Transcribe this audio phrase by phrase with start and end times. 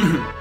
[0.00, 0.30] Mm-hmm.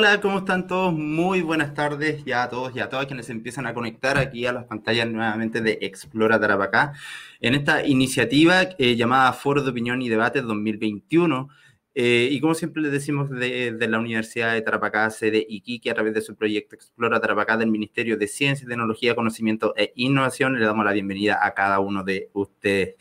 [0.00, 0.94] Hola, ¿cómo están todos?
[0.94, 4.52] Muy buenas tardes ya a todos y a todas quienes empiezan a conectar aquí a
[4.54, 6.94] las pantallas nuevamente de Explora Tarapacá
[7.38, 11.50] en esta iniciativa eh, llamada Foro de Opinión y Debate 2021.
[11.94, 16.14] Eh, y como siempre les decimos de, la Universidad de Tarapacá, sede Iquique, a través
[16.14, 20.86] de su proyecto Explora Tarapacá del Ministerio de Ciencia, Tecnología, Conocimiento e Innovación, le damos
[20.86, 22.94] la bienvenida a cada uno de ustedes.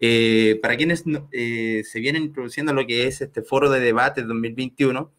[0.00, 5.12] Eh, para quienes se vienen introduciendo lo que es este Foro de Debate 2021,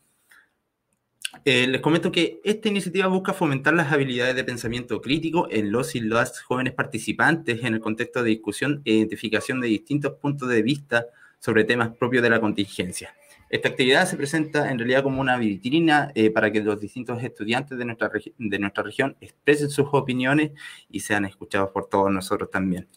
[1.46, 5.96] eh, les comento que esta iniciativa busca fomentar las habilidades de pensamiento crítico en los
[5.96, 10.62] y las jóvenes participantes en el contexto de discusión e identificación de distintos puntos de
[10.62, 11.06] vista
[11.40, 13.14] sobre temas propios de la contingencia.
[13.50, 17.78] Esta actividad se presenta en realidad como una vitrina eh, para que los distintos estudiantes
[17.78, 20.52] de nuestra, de nuestra región expresen sus opiniones
[20.90, 22.88] y sean escuchados por todos nosotros también.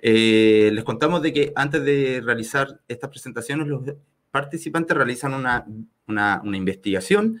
[0.00, 3.82] Eh, les contamos de que antes de realizar estas presentaciones, los
[4.30, 5.66] participantes realizan una,
[6.06, 7.40] una, una investigación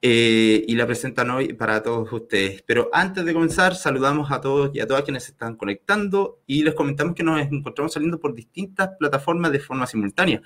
[0.00, 2.62] eh, y la presentan hoy para todos ustedes.
[2.62, 6.62] Pero antes de comenzar, saludamos a todos y a todas quienes se están conectando y
[6.62, 10.40] les comentamos que nos encontramos saliendo por distintas plataformas de forma simultánea.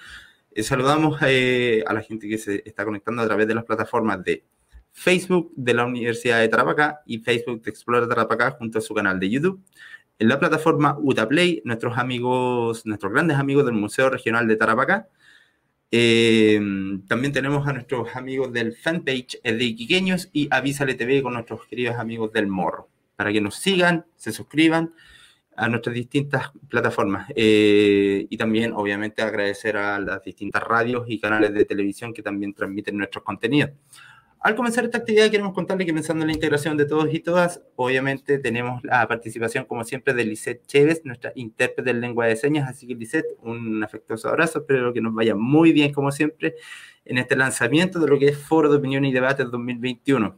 [0.52, 4.22] Eh, saludamos eh, a la gente que se está conectando a través de las plataformas
[4.25, 4.44] de
[4.90, 9.20] Facebook de la Universidad de Tarapacá y Facebook de Explorer Tarapacá junto a su canal
[9.20, 9.62] de YouTube.
[10.19, 15.08] En la plataforma Utaplay, nuestros amigos, nuestros grandes amigos del Museo Regional de Tarapacá
[15.94, 16.59] eh,
[17.06, 21.97] también tenemos a nuestros amigos del fanpage de Iquiqueños y Avísale TV con nuestros queridos
[21.97, 24.94] amigos del Morro, para que nos sigan, se suscriban
[25.55, 27.31] a nuestras distintas plataformas.
[27.37, 32.55] Eh, y también, obviamente, agradecer a las distintas radios y canales de televisión que también
[32.55, 33.73] transmiten nuestros contenidos.
[34.43, 37.62] Al comenzar esta actividad queremos contarles que pensando en la integración de todos y todas,
[37.77, 42.69] obviamente tenemos la participación como siempre de Lisette Chévez, nuestra intérprete en lengua de señas,
[42.69, 46.56] así que Lisette, un afectuoso abrazo, espero que nos vaya muy bien como siempre
[47.05, 50.37] en este lanzamiento de lo que es Foro de Opinión y Debate 2021.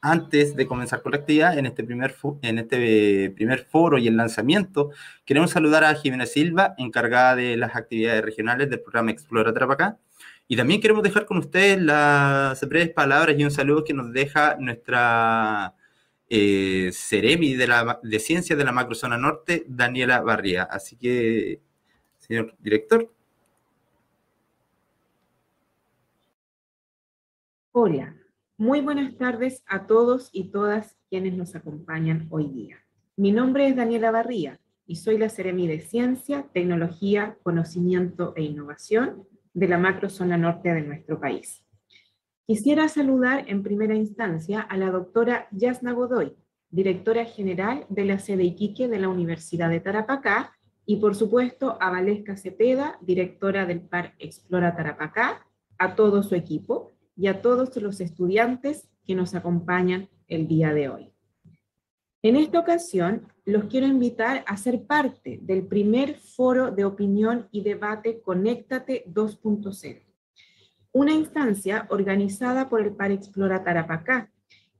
[0.00, 4.16] Antes de comenzar con la actividad, en este, primer en este primer foro y el
[4.16, 4.90] lanzamiento,
[5.24, 9.98] queremos saludar a Jimena Silva, encargada de las actividades regionales del programa Explora Trapacá,
[10.46, 14.56] y también queremos dejar con ustedes las breves palabras y un saludo que nos deja
[14.58, 15.74] nuestra
[16.28, 18.18] eh, Ceremi de, la, de
[18.56, 20.64] de la Macrozona Norte, Daniela Barría.
[20.64, 21.60] Así que,
[22.18, 23.10] señor director.
[27.72, 28.14] Hola,
[28.58, 32.84] muy buenas tardes a todos y todas quienes nos acompañan hoy día.
[33.16, 39.26] Mi nombre es Daniela Barría y soy la Ceremi de Ciencia, Tecnología, Conocimiento e Innovación
[39.54, 41.64] de la macrozona norte de nuestro país.
[42.46, 46.36] Quisiera saludar en primera instancia a la doctora Yasna Godoy,
[46.70, 50.52] directora general de la sede Iquique de la Universidad de Tarapacá,
[50.84, 55.46] y por supuesto a Valesca Cepeda, directora del PAR Explora Tarapacá,
[55.78, 60.88] a todo su equipo y a todos los estudiantes que nos acompañan el día de
[60.88, 61.12] hoy.
[62.22, 67.62] En esta ocasión, los quiero invitar a ser parte del primer foro de opinión y
[67.62, 70.02] debate Conéctate 2.0,
[70.92, 74.30] una instancia organizada por el Par Explora Tarapacá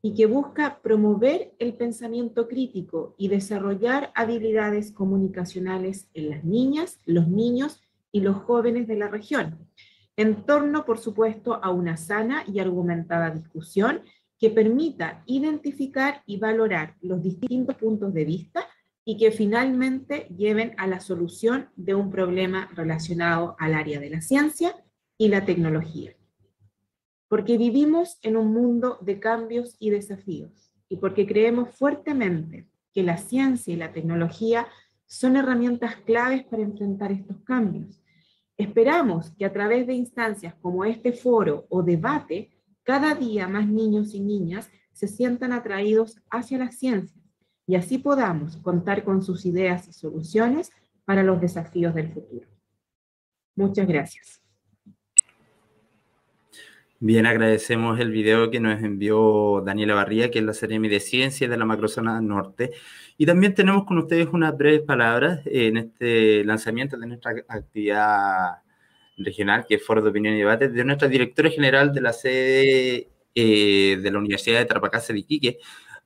[0.00, 7.28] y que busca promover el pensamiento crítico y desarrollar habilidades comunicacionales en las niñas, los
[7.28, 7.82] niños
[8.12, 9.58] y los jóvenes de la región,
[10.16, 14.02] en torno, por supuesto, a una sana y argumentada discusión
[14.38, 18.66] que permita identificar y valorar los distintos puntos de vista
[19.04, 24.22] y que finalmente lleven a la solución de un problema relacionado al área de la
[24.22, 24.74] ciencia
[25.18, 26.16] y la tecnología.
[27.28, 33.18] Porque vivimos en un mundo de cambios y desafíos y porque creemos fuertemente que la
[33.18, 34.68] ciencia y la tecnología
[35.06, 38.00] son herramientas claves para enfrentar estos cambios.
[38.56, 42.53] Esperamos que a través de instancias como este foro o debate
[42.84, 47.20] cada día más niños y niñas se sientan atraídos hacia la ciencia
[47.66, 50.70] y así podamos contar con sus ideas y soluciones
[51.04, 52.46] para los desafíos del futuro.
[53.56, 54.40] Muchas gracias.
[57.00, 61.50] Bien, agradecemos el video que nos envió Daniela Barría, que es la Seremi de Ciencias
[61.50, 62.72] de la Macrozona Norte.
[63.18, 68.63] Y también tenemos con ustedes unas breves palabras en este lanzamiento de nuestra actividad
[69.16, 73.08] regional, que es Foro de Opinión y Debate, de nuestra directora general de la sede
[73.34, 75.58] eh, de la Universidad de Tarapacá, de Iquique,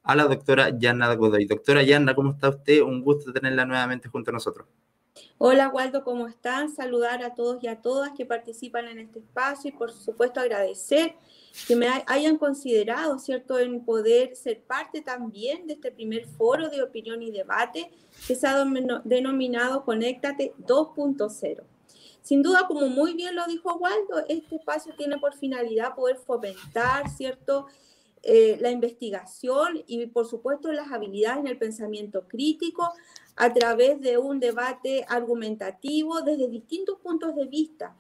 [0.02, 1.44] a la doctora Yanna Godoy.
[1.44, 2.80] Doctora Yanna, ¿cómo está usted?
[2.80, 4.66] Un gusto tenerla nuevamente junto a nosotros.
[5.36, 6.70] Hola Waldo, ¿cómo están?
[6.70, 11.14] Saludar a todos y a todas que participan en este espacio y por supuesto agradecer
[11.66, 16.82] que me hayan considerado, ¿cierto?, en poder ser parte también de este primer foro de
[16.82, 17.90] opinión y debate
[18.26, 18.64] que se ha
[19.04, 21.62] denominado Conéctate 2.0.
[22.22, 27.08] Sin duda, como muy bien lo dijo Waldo, este espacio tiene por finalidad poder fomentar,
[27.08, 27.66] ¿cierto?,
[28.22, 32.92] eh, la investigación y, por supuesto, las habilidades en el pensamiento crítico
[33.36, 37.96] a través de un debate argumentativo desde distintos puntos de vista,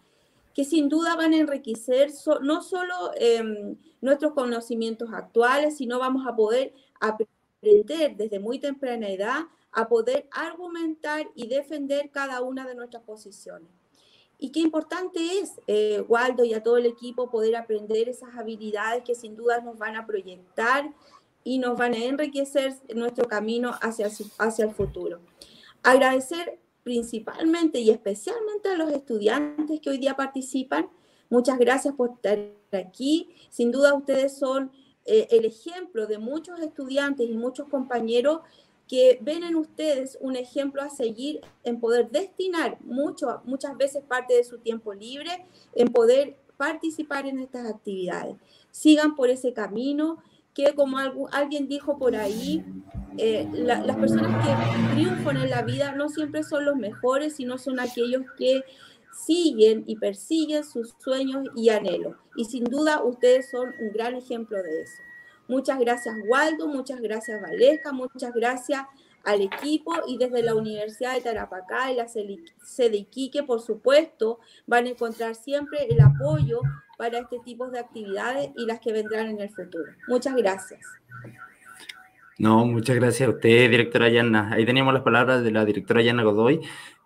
[0.54, 2.10] que sin duda van a enriquecer
[2.42, 9.44] no solo em, nuestros conocimientos actuales, sino vamos a poder aprender desde muy temprana edad
[9.70, 13.77] a poder argumentar y defender cada una de nuestras posiciones.
[14.38, 19.02] Y qué importante es, eh, Waldo y a todo el equipo, poder aprender esas habilidades
[19.02, 20.92] que sin duda nos van a proyectar
[21.42, 25.20] y nos van a enriquecer nuestro camino hacia, hacia el futuro.
[25.82, 30.88] Agradecer principalmente y especialmente a los estudiantes que hoy día participan.
[31.30, 32.38] Muchas gracias por estar
[32.72, 33.34] aquí.
[33.50, 34.70] Sin duda ustedes son
[35.04, 38.40] eh, el ejemplo de muchos estudiantes y muchos compañeros
[38.88, 44.34] que ven en ustedes un ejemplo a seguir en poder destinar mucho, muchas veces parte
[44.34, 48.36] de su tiempo libre en poder participar en estas actividades.
[48.70, 50.18] Sigan por ese camino
[50.54, 50.98] que como
[51.30, 52.64] alguien dijo por ahí,
[53.16, 57.78] eh, las personas que triunfan en la vida no siempre son los mejores, sino son
[57.78, 58.64] aquellos que
[59.24, 62.16] siguen y persiguen sus sueños y anhelos.
[62.36, 65.02] Y sin duda ustedes son un gran ejemplo de eso.
[65.48, 68.82] Muchas gracias Waldo, muchas gracias Valesca, muchas gracias
[69.24, 74.86] al equipo y desde la Universidad de Tarapacá y la sede Iquique, por supuesto, van
[74.86, 76.60] a encontrar siempre el apoyo
[76.96, 79.92] para este tipo de actividades y las que vendrán en el futuro.
[80.06, 80.80] Muchas gracias.
[82.38, 84.52] No, muchas gracias a usted, directora Yanna.
[84.52, 86.60] Ahí teníamos las palabras de la directora Yanna Godoy,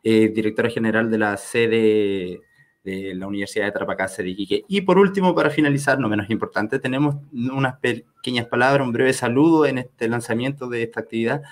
[0.04, 2.42] eh, directora general de la sede
[2.84, 4.64] de la Universidad de Tarapacá, de Iquique.
[4.68, 9.66] Y por último, para finalizar, no menos importante, tenemos unas pequeñas palabras, un breve saludo
[9.66, 11.42] en este lanzamiento de esta actividad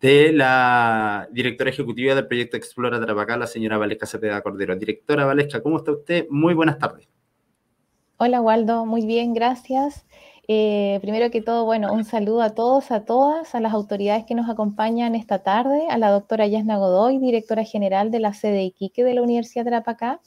[0.00, 4.76] de la directora ejecutiva del proyecto Explora Tarapacá, la señora Valesca Cepeda Cordero.
[4.76, 6.26] Directora Valesca, ¿cómo está usted?
[6.28, 7.08] Muy buenas tardes.
[8.18, 10.04] Hola Waldo, muy bien, gracias.
[10.46, 14.34] Eh, primero que todo, bueno, un saludo a todos, a todas, a las autoridades que
[14.34, 19.04] nos acompañan esta tarde, a la doctora Yasna Godoy, directora general de la sede Iquique
[19.04, 20.20] de la Universidad de Tarapacá,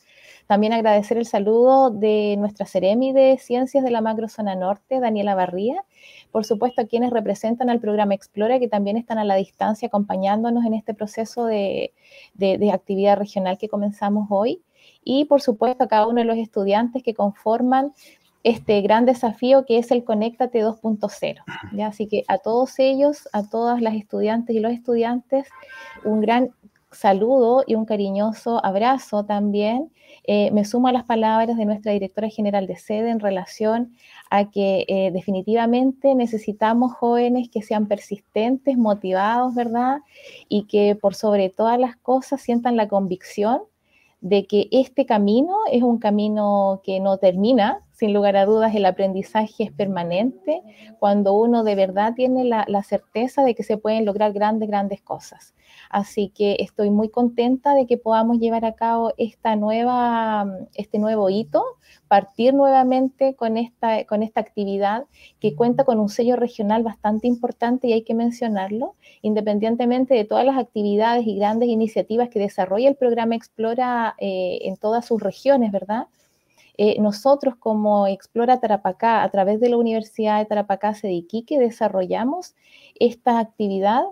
[0.48, 5.84] también agradecer el saludo de nuestra Ceremi de Ciencias de la Macrozona Norte, Daniela Barría.
[6.32, 10.66] Por supuesto, a quienes representan al programa Explora, que también están a la distancia acompañándonos
[10.66, 11.94] en este proceso de,
[12.72, 14.62] actividad regional que comenzamos hoy.
[15.04, 17.94] Y por supuesto, a cada uno de los estudiantes que conforman
[18.44, 21.44] este gran desafío que es el Conéctate 2.0.
[21.84, 25.50] Así que a todos ellos, a todas las estudiantes y los estudiantes,
[26.06, 26.52] un gran
[26.92, 29.92] saludo y un cariñoso abrazo también.
[30.30, 33.96] Eh, me sumo a las palabras de nuestra directora general de sede en relación
[34.30, 40.00] a que eh, definitivamente necesitamos jóvenes que sean persistentes, motivados, ¿verdad?
[40.50, 43.62] Y que por sobre todas las cosas sientan la convicción
[44.20, 48.86] de que este camino es un camino que no termina, sin lugar a dudas el
[48.86, 50.62] aprendizaje es permanente
[51.00, 55.02] cuando uno de verdad tiene la, la certeza de que se pueden lograr grandes, grandes
[55.02, 55.54] cosas.
[55.90, 61.30] Así que estoy muy contenta de que podamos llevar a cabo esta nueva, este nuevo
[61.30, 61.64] hito,
[62.08, 65.06] partir nuevamente con esta, con esta actividad
[65.40, 70.46] que cuenta con un sello regional bastante importante y hay que mencionarlo, independientemente de todas
[70.46, 75.72] las actividades y grandes iniciativas que desarrolla el programa Explora eh, en todas sus regiones,
[75.72, 76.08] ¿verdad?
[76.78, 82.56] Eh, nosotros como Explora Tarapacá, a través de la Universidad de Tarapacá, Sediquique, desarrollamos
[83.00, 84.04] esta actividad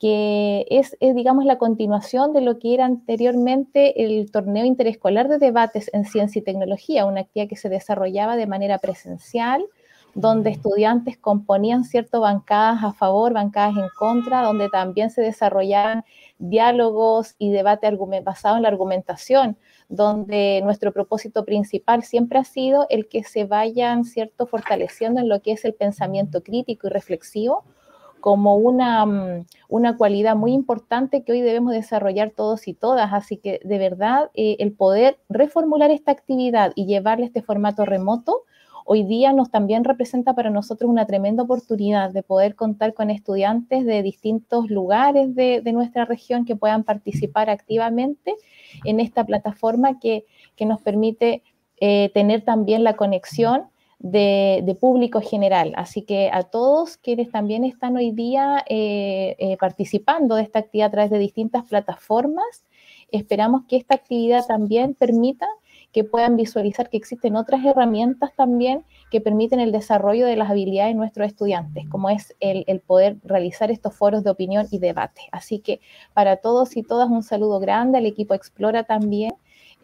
[0.00, 5.90] que es, digamos, la continuación de lo que era anteriormente el torneo interescolar de debates
[5.92, 9.62] en ciencia y tecnología, una actividad que se desarrollaba de manera presencial,
[10.14, 16.04] donde estudiantes componían ciertas bancadas a favor, bancadas en contra, donde también se desarrollaban
[16.38, 17.88] diálogos y debate
[18.24, 19.58] basado en la argumentación,
[19.90, 25.42] donde nuestro propósito principal siempre ha sido el que se vayan, ¿cierto?, fortaleciendo en lo
[25.42, 27.64] que es el pensamiento crítico y reflexivo,
[28.20, 33.12] como una, mm, una, cualidad muy importante que hoy debemos desarrollar todos y todas.
[33.12, 38.44] Así que de verdad eh, el poder reformular esta actividad y llevarle este formato remoto
[38.92, 43.86] hoy día nos también representa para nosotros una tremenda oportunidad de poder contar con estudiantes
[43.86, 48.34] de distintos lugares de, nuestra región que puedan participar activamente
[48.84, 50.24] en esta plataforma que,
[50.66, 51.44] nos permite
[51.80, 53.69] eh, tener también la conexión
[54.00, 55.72] de, público general.
[55.76, 60.88] Así que a todos quienes también están hoy día eh, eh, participando de esta actividad
[60.88, 62.64] a través de distintas plataformas,
[63.12, 65.46] esperamos que esta actividad también permita
[65.92, 70.94] que puedan visualizar que existen otras herramientas también que permiten el desarrollo de las habilidades
[70.94, 75.22] de nuestros estudiantes, como es el, el poder realizar estos foros de opinión y debate.
[75.32, 75.80] Así que
[76.14, 79.32] para todos y todas un saludo grande al equipo Explora también.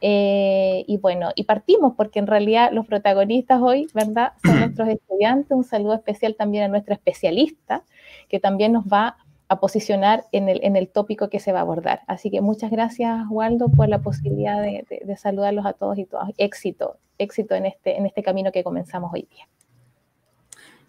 [0.00, 4.32] Eh, y bueno, y partimos porque en realidad los protagonistas hoy, ¿verdad?
[4.44, 5.50] Son nuestros estudiantes.
[5.50, 7.82] Un saludo especial también a nuestra especialista,
[8.28, 9.16] que también nos va
[9.48, 12.02] a posicionar en el, en el tópico que se va a abordar.
[12.08, 16.30] Así que muchas gracias, Waldo, por la posibilidad de, de saludarlos a todos y todas.
[16.36, 19.46] Éxito, éxito en este, en este camino que comenzamos hoy día.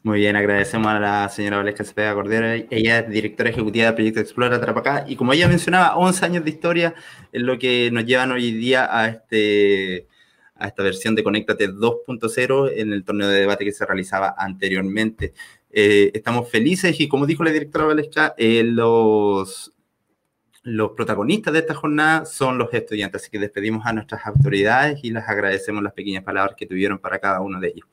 [0.07, 2.65] Muy bien, agradecemos a la señora Valesca Cepeda Cordero.
[2.69, 6.49] Ella es directora ejecutiva del proyecto Explora Trapacá y como ella mencionaba, 11 años de
[6.49, 6.95] historia
[7.33, 10.07] es lo que nos llevan hoy día a, este,
[10.55, 15.33] a esta versión de Conéctate 2.0 en el torneo de debate que se realizaba anteriormente.
[15.71, 19.73] Eh, estamos felices y como dijo la directora Valesca, eh, los,
[20.63, 25.11] los protagonistas de esta jornada son los estudiantes, así que despedimos a nuestras autoridades y
[25.11, 27.87] les agradecemos las pequeñas palabras que tuvieron para cada uno de ellos.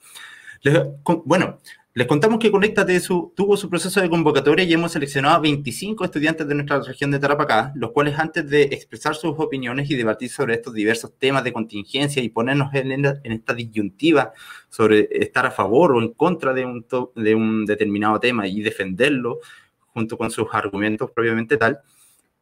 [1.24, 1.58] bueno,
[1.96, 3.00] les contamos que Conéctate
[3.36, 7.20] tuvo su proceso de convocatoria y hemos seleccionado a 25 estudiantes de nuestra región de
[7.20, 11.52] Tarapacá, los cuales antes de expresar sus opiniones y debatir sobre estos diversos temas de
[11.52, 14.32] contingencia y ponernos en, esta disyuntiva
[14.68, 16.84] sobre estar a favor o en contra de un,
[17.14, 19.38] de un determinado tema y defenderlo
[19.78, 21.78] junto con sus argumentos propiamente tal,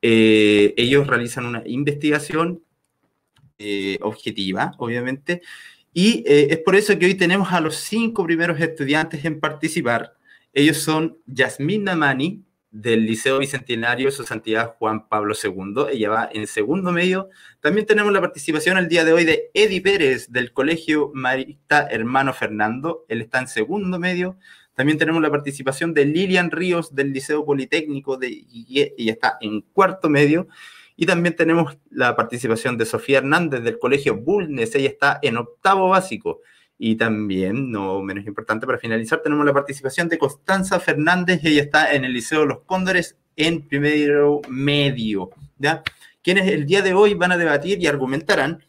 [0.00, 2.62] eh, ellos realizan una investigación
[3.58, 5.42] eh, objetiva, obviamente,
[5.92, 10.14] y eh, es por eso que hoy tenemos a los cinco primeros estudiantes en participar.
[10.52, 15.86] Ellos son Yasmín Namani, del Liceo Bicentenario Su Santidad Juan Pablo II.
[15.92, 17.28] Ella va en segundo medio.
[17.60, 22.32] También tenemos la participación el día de hoy de Eddie Pérez, del Colegio Marista Hermano
[22.32, 23.04] Fernando.
[23.08, 24.38] Él está en segundo medio.
[24.74, 30.08] También tenemos la participación de Lilian Ríos, del Liceo Politécnico, de, y está en cuarto
[30.08, 30.48] medio.
[30.96, 35.88] Y también tenemos la participación de Sofía Hernández del Colegio Bulnes, ella está en octavo
[35.88, 36.40] básico.
[36.78, 41.94] Y también, no menos importante, para finalizar, tenemos la participación de Constanza Fernández, ella está
[41.94, 45.30] en el Liceo Los Cóndores en primero medio.
[45.58, 45.82] ¿ya?
[46.22, 48.62] Quienes el día de hoy van a debatir y argumentarán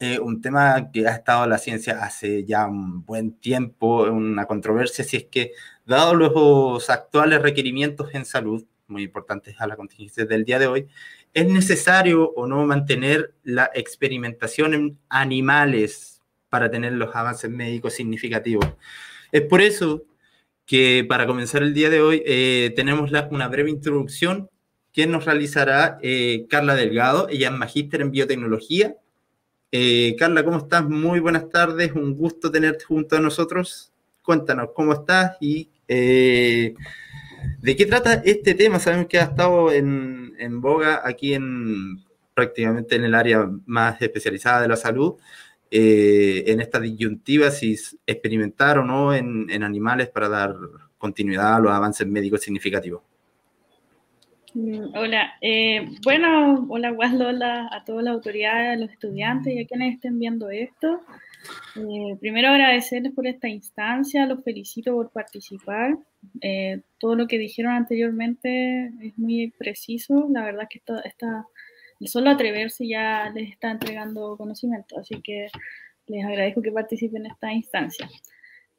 [0.00, 4.46] eh, un tema que ha estado en la ciencia hace ya un buen tiempo, una
[4.46, 5.52] controversia, si es que,
[5.86, 10.88] dado los actuales requerimientos en salud, muy importantes a la contingencia del día de hoy,
[11.38, 18.66] ¿Es necesario o no mantener la experimentación en animales para tener los avances médicos significativos?
[19.30, 20.02] Es por eso
[20.66, 24.50] que para comenzar el día de hoy eh, tenemos una breve introducción
[24.92, 27.28] que nos realizará eh, Carla Delgado.
[27.28, 28.96] Ella es magíster en biotecnología.
[29.70, 30.88] Eh, Carla, ¿cómo estás?
[30.88, 31.92] Muy buenas tardes.
[31.92, 33.92] Un gusto tenerte junto a nosotros.
[34.24, 35.70] Cuéntanos cómo estás y
[37.60, 38.78] ¿De qué trata este tema?
[38.78, 42.04] Sabemos que ha estado en, boga aquí en
[42.34, 45.16] prácticamente en el área más especializada de la salud,
[45.70, 47.76] eh, en esta disyuntiva si
[48.06, 50.54] experimentar o no en, animales para dar
[50.98, 53.02] continuidad a los avances médicos significativos.
[54.94, 59.66] Hola, eh, bueno, hola Waldo, hola a todas las autoridades, a los estudiantes y a
[59.66, 61.02] quienes estén viendo esto.
[61.76, 65.98] Eh, primero agradecerles por esta instancia, los felicito por participar.
[66.40, 70.28] Eh, todo lo que dijeron anteriormente es muy preciso.
[70.30, 71.46] La verdad es que está,
[72.00, 75.48] el solo atreverse ya les está entregando conocimiento, así que
[76.06, 78.08] les agradezco que participen en esta instancia.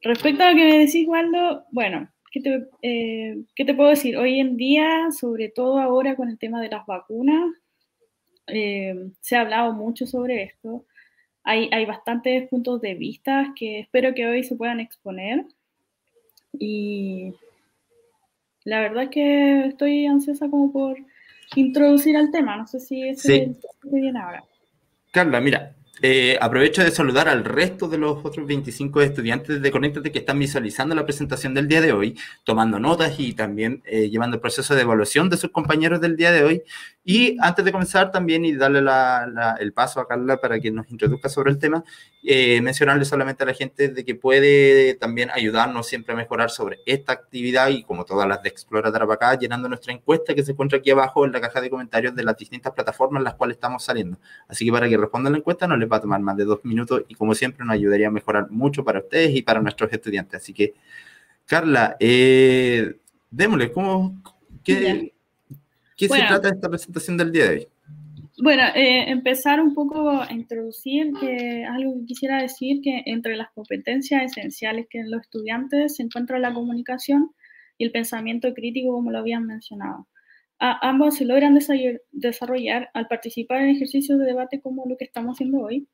[0.02, 4.18] Respecto a lo que me decís, Waldo, bueno, ¿qué te, eh, ¿qué te puedo decir?
[4.18, 7.52] Hoy en día, sobre todo ahora con el tema de las vacunas,
[8.48, 10.86] se ha hablado mucho sobre esto
[11.44, 15.46] hay, bastantes puntos de vista que espero que hoy se puedan exponer.
[16.54, 17.34] Y
[18.66, 20.98] la verdad es que estoy ansiosa como por
[21.56, 22.58] introducir al tema.
[22.58, 23.56] No sé si es sí.
[23.84, 24.44] bien ahora.
[25.12, 30.14] Carla, mira, eh, aprovecho de saludar al resto de los otros 25 estudiantes de Conéctate
[30.14, 34.36] que están visualizando la presentación del día de hoy, tomando notas y también eh, llevando
[34.36, 36.64] el proceso de evaluación de sus compañeros del día de hoy.
[37.04, 38.80] Y antes de comenzar también y darle
[39.60, 41.84] el paso a Carla para que nos introduzca sobre el tema,
[42.22, 46.80] eh, mencionarle solamente a la gente de que puede también ayudarnos siempre a mejorar sobre
[46.86, 50.80] esta actividad y como todas las de Explora Tarapacá, llenando nuestra encuesta que se encuentra
[50.80, 53.84] aquí abajo en la caja de comentarios de las distintas plataformas en las cuales estamos
[53.84, 54.18] saliendo.
[54.50, 56.60] Así que para que respondan la encuesta no les va a tomar más de dos
[56.64, 60.42] minutos y como siempre nos ayudaría a mejorar mucho para ustedes y para nuestros estudiantes.
[60.42, 60.74] Así que,
[61.46, 62.98] Carla, eh,
[63.32, 64.22] démosle, ¿cómo,
[64.62, 65.14] ¿qué,
[65.96, 67.68] ¿qué se trata de esta presentación del día de hoy?
[68.42, 73.52] Bueno, eh, empezar un poco a introducir que algo que quisiera decir que entre las
[73.52, 77.32] competencias esenciales que en los estudiantes se encuentra la comunicación
[77.78, 80.08] y el pensamiento crítico, como lo habían mencionado.
[80.60, 81.58] ambos se logran
[82.12, 85.90] desarrollar al participar en ejercicios de debate como lo que estamos haciendo hoy.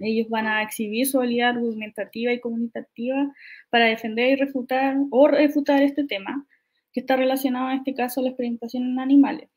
[0.00, 3.32] Ellos van a exhibir su habilidad argumentativa y comunicativa
[3.70, 6.46] para defender y refutar o refutar este tema,
[6.92, 9.48] que está relacionado en este caso a la experimentación en animales.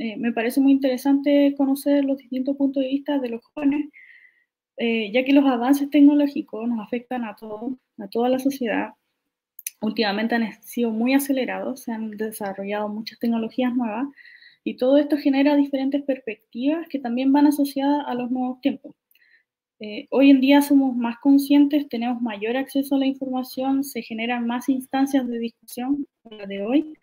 [0.00, 3.90] Eh, me parece muy interesante conocer los distintos puntos de vista de los jóvenes,
[4.78, 8.94] eh, ya que los avances tecnológicos nos afectan a todos, a toda la sociedad.
[9.82, 14.06] Últimamente han sido muy acelerados, se han desarrollado muchas tecnologías nuevas
[14.64, 18.94] y todo esto genera diferentes perspectivas que también van asociadas a los nuevos tiempos.
[19.80, 24.46] Eh, hoy en día somos más conscientes, tenemos mayor acceso a la información, se generan
[24.46, 26.94] más instancias de discusión, la de hoy.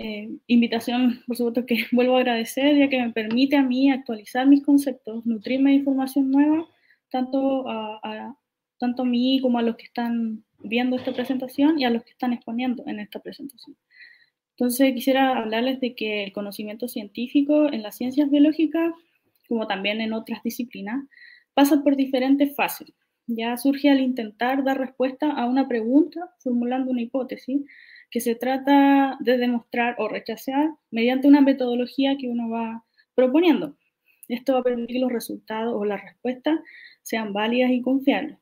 [0.00, 4.46] Eh, invitación, por supuesto, que vuelvo a agradecer, ya que me permite a mí actualizar
[4.46, 6.68] mis conceptos, nutrirme de información nueva,
[7.10, 8.36] tanto a,
[8.78, 12.10] tanto a mí como a los que están viendo esta presentación y a los que
[12.10, 13.76] están exponiendo en esta presentación.
[14.56, 18.92] Entonces, quisiera hablarles de que el conocimiento científico en las ciencias biológicas,
[19.48, 21.04] como también en otras disciplinas,
[21.54, 22.92] pasa por diferentes fases.
[23.26, 27.62] Ya surge al intentar dar respuesta a una pregunta formulando una hipótesis
[28.10, 33.76] que se trata de demostrar o rechazar mediante una metodología que uno va proponiendo.
[34.28, 36.60] Esto va a permitir que los resultados o las respuestas
[37.02, 38.38] sean válidas y confiables.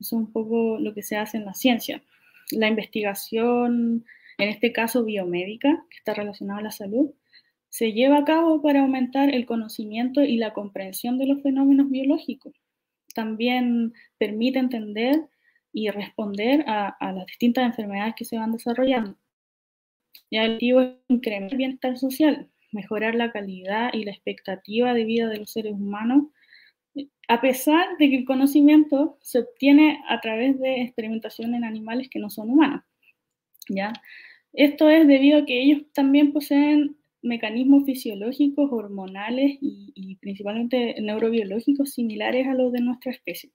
[0.00, 2.02] Eso es un poco lo que se hace en la ciencia.
[2.50, 4.04] La investigación,
[4.38, 7.10] en este caso biomédica, que está relacionada a la salud,
[7.68, 12.54] se lleva a cabo para aumentar el conocimiento y la comprensión de los fenómenos biológicos.
[13.14, 15.28] También permite entender
[15.78, 19.16] y responder a, las distintas enfermedades que se van desarrollando.
[20.28, 25.04] Y el objetivo es incrementar el bienestar social, mejorar la calidad y la expectativa de
[25.04, 26.24] vida de los seres humanos,
[27.28, 32.18] a pesar de que el conocimiento se obtiene a través de experimentación en animales que
[32.18, 32.82] no son humanos.
[33.68, 33.92] ¿ya?
[34.52, 42.48] Esto es debido a que ellos también poseen mecanismos fisiológicos, hormonales y, principalmente neurobiológicos similares
[42.48, 43.50] a los de nuestra especie.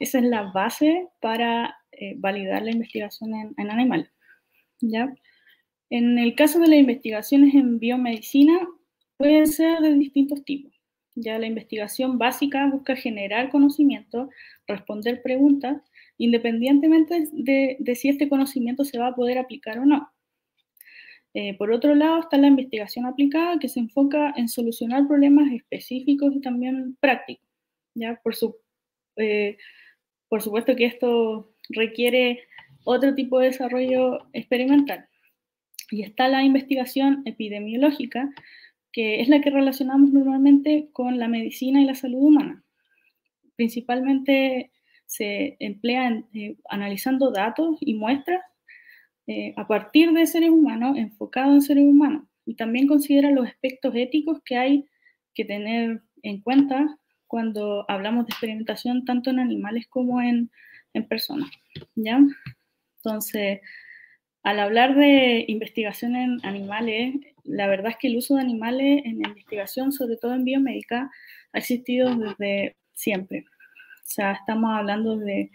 [0.00, 4.10] Esa es la base para eh, validar la investigación en, animales.
[4.80, 5.14] ¿ya?
[5.90, 8.58] En el caso de las investigaciones en biomedicina,
[9.16, 10.72] pueden ser de distintos tipos.
[11.14, 14.30] Ya la investigación básica busca generar conocimiento,
[14.66, 15.80] responder preguntas,
[16.18, 20.10] independientemente de si este conocimiento se va a poder aplicar o no.
[21.32, 26.34] Eh, por otro lado, está la investigación aplicada que se enfoca en solucionar problemas específicos
[26.34, 27.46] y también prácticos.
[27.94, 28.20] ¿ya?
[28.22, 28.56] Por, su,
[29.16, 29.56] eh,
[30.30, 32.44] por supuesto que esto requiere
[32.84, 35.08] otro tipo de desarrollo experimental.
[35.90, 38.30] Y está la investigación epidemiológica,
[38.92, 42.64] que es la que relacionamos normalmente con la medicina y la salud humana.
[43.56, 44.70] Principalmente
[45.04, 48.40] se emplea eh, analizando datos y muestras
[49.26, 53.92] eh, a partir de seres humanos, enfocado en seres humanos, y también considera los aspectos
[53.96, 54.86] éticos que hay
[55.34, 56.99] que tener en cuenta
[57.30, 60.50] cuando hablamos de experimentación tanto en animales como en,
[60.94, 61.48] en personas.
[61.94, 62.18] ¿ya?
[62.96, 63.60] Entonces,
[64.42, 67.14] al hablar de investigación en animales,
[67.44, 71.08] la verdad es que el uso de animales en investigación, sobre todo en biomédica,
[71.52, 73.44] ha existido desde siempre.
[73.48, 75.52] O sea, estamos hablando de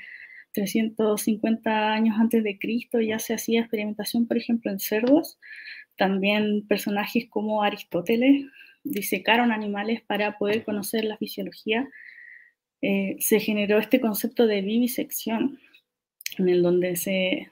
[0.53, 5.37] 350 años antes de Cristo ya se hacía experimentación, por ejemplo, en cerdos.
[5.97, 8.45] También personajes como Aristóteles
[8.85, 11.89] disecaron animales para poder conocer la fisiología.
[12.81, 15.59] Eh, se generó este concepto de vivisección,
[16.37, 17.49] en el donde se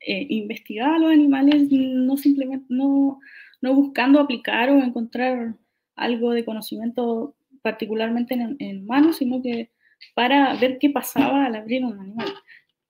[0.00, 3.20] eh, investigaba a los animales no simplemente no,
[3.62, 5.56] no, buscando aplicar o encontrar
[5.96, 9.70] algo de conocimiento particularmente en, en humanos, sino que
[10.14, 12.28] para ver qué pasaba al abrir un animal.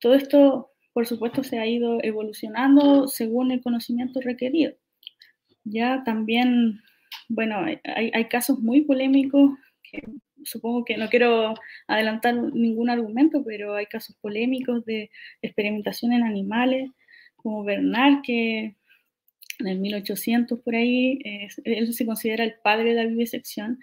[0.01, 4.75] Todo esto, por supuesto, se ha ido evolucionando según el conocimiento requerido.
[5.65, 6.81] Ya también,
[7.29, 10.03] bueno, hay, casos muy polémicos que
[10.45, 11.55] supongo que no quiero
[11.87, 15.11] adelantar ningún argumento, pero hay casos polémicos de
[15.43, 16.91] experimentación en animales,
[17.37, 18.77] como Bernard, que
[19.61, 21.19] en el 1800 por ahí,
[21.65, 23.79] él se considera el padre de la vivisección,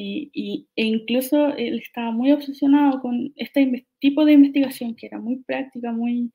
[0.00, 5.42] y, e incluso él estaba muy obsesionado con este tipo de investigación que era muy
[5.42, 6.30] práctica, muy,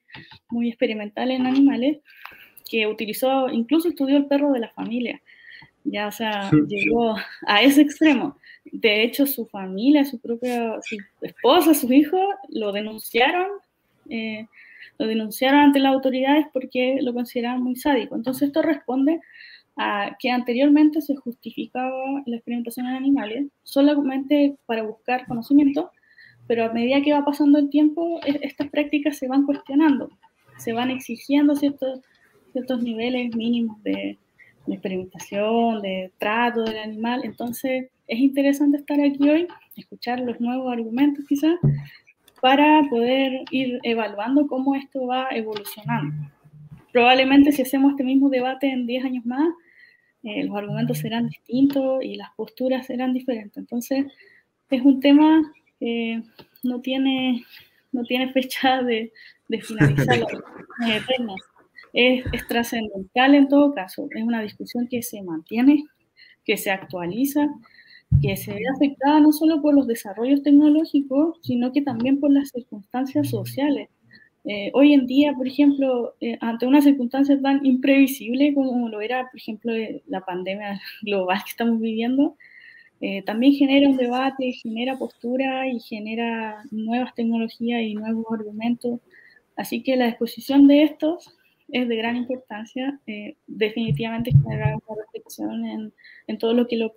[0.49, 1.99] muy experimental en animales,
[2.69, 5.21] que utilizó, incluso estudió el perro de la familia.
[5.85, 7.15] Ya, o sea, llegó
[7.45, 8.37] a ese extremo.
[8.71, 13.47] De hecho, su familia, su propia su esposa, sus hijos, lo denunciaron,
[14.09, 14.47] eh,
[14.97, 18.15] lo denunciaron ante las autoridades porque lo consideraban muy sádico.
[18.15, 19.19] Entonces, esto responde
[20.19, 25.91] que anteriormente se justificaba la experimentación en animales solamente para buscar conocimiento,
[26.47, 30.09] pero a medida que va pasando el tiempo, e, estas prácticas se van cuestionando,
[30.57, 32.01] se van exigiendo ciertos,
[32.51, 34.19] ciertos niveles mínimos de,
[34.65, 37.21] de experimentación, de trato del animal.
[37.23, 41.55] Entonces, es interesante estar aquí hoy escuchar los nuevos argumentos quizás,
[42.41, 46.29] para poder ir evaluando cómo esto va evolucionando.
[46.91, 49.47] Probablemente si hacemos este mismo debate en 10 años más,
[50.23, 53.57] eh, los argumentos serán distintos y las posturas serán diferentes.
[53.57, 54.05] Entonces,
[54.69, 55.41] es un tema
[55.79, 56.21] que
[56.63, 57.43] no tiene,
[57.91, 59.11] no tiene fecha de,
[59.47, 60.19] de finalizar,
[61.93, 65.85] es, es trascendental en todo caso, es una discusión que se mantiene,
[66.43, 67.47] que se actualiza,
[68.21, 72.49] que se ve afectada no solo por los desarrollos tecnológicos, sino que también por las
[72.49, 73.89] circunstancias sociales.
[74.45, 79.29] Eh, hoy en día, por ejemplo, eh, ante una circunstancia tan imprevisible como lo era,
[79.31, 82.35] por ejemplo, eh, la pandemia global que estamos viviendo,
[83.25, 89.01] también genera un debate, genera postura y genera nuevas tecnologías y nuevos argumentos.
[89.57, 91.35] Así que la exposición de estos
[91.73, 92.99] es de gran importancia.
[93.07, 95.93] Eh, definitivamente generar una reflexión en,
[96.27, 96.93] en, todo lo que lo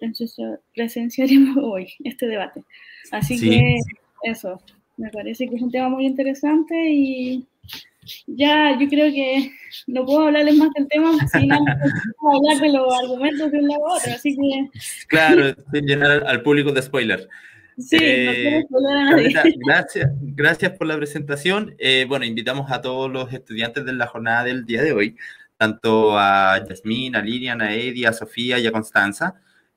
[0.75, 2.62] presenciaremos hoy, este debate.
[3.11, 3.79] Así que
[4.23, 4.61] eso,
[4.97, 7.45] me parece que es un tema muy interesante y
[8.27, 9.51] ya yo creo que
[9.87, 13.97] no puedo hablarles más del tema sin hablar de los argumentos de un lado a
[13.97, 14.12] otro.
[14.12, 14.69] Así que...
[15.09, 17.29] Claro, sin llenar al público de spoiler.
[17.79, 18.65] Sí, eh,
[19.67, 21.75] gracias, gracias por la presentación.
[21.79, 25.17] Eh, bueno, invitamos a todos los estudiantes de la jornada del día de hoy,
[25.59, 29.35] tanto a Yasmín, a Lilian, a Eddie, a Sofía y a Constanza,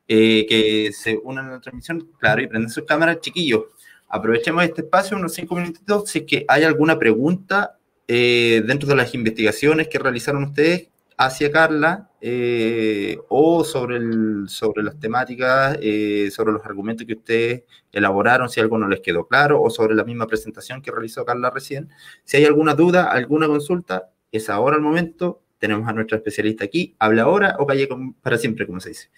[0.08, 3.20] eh, que se unan a la transmisión, claro, y prenden sus cámaras.
[3.20, 3.64] Chiquillos,
[4.08, 7.76] aprovechemos este espacio, unos cinco minutitos, si es que hay alguna pregunta
[8.08, 15.00] dentro de las investigaciones que realizaron ustedes hacia Carla eh, o sobre, el, sobre las
[15.00, 19.70] temáticas, eh, sobre los argumentos que ustedes elaboraron, si algo no les quedó claro, o
[19.70, 21.90] sobre la misma presentación que realizó Carla recién.
[22.24, 25.42] Si hay alguna duda, alguna consulta, es ahora el momento.
[25.58, 26.96] Tenemos a nuestra especialista aquí.
[27.00, 27.88] Habla ahora o calle
[28.22, 29.10] para siempre, como se dice.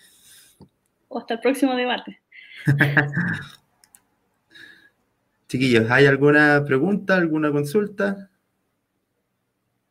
[1.07, 2.21] O hasta el próximo debate.
[5.47, 8.29] Chiquillos, ¿hay alguna pregunta, alguna consulta?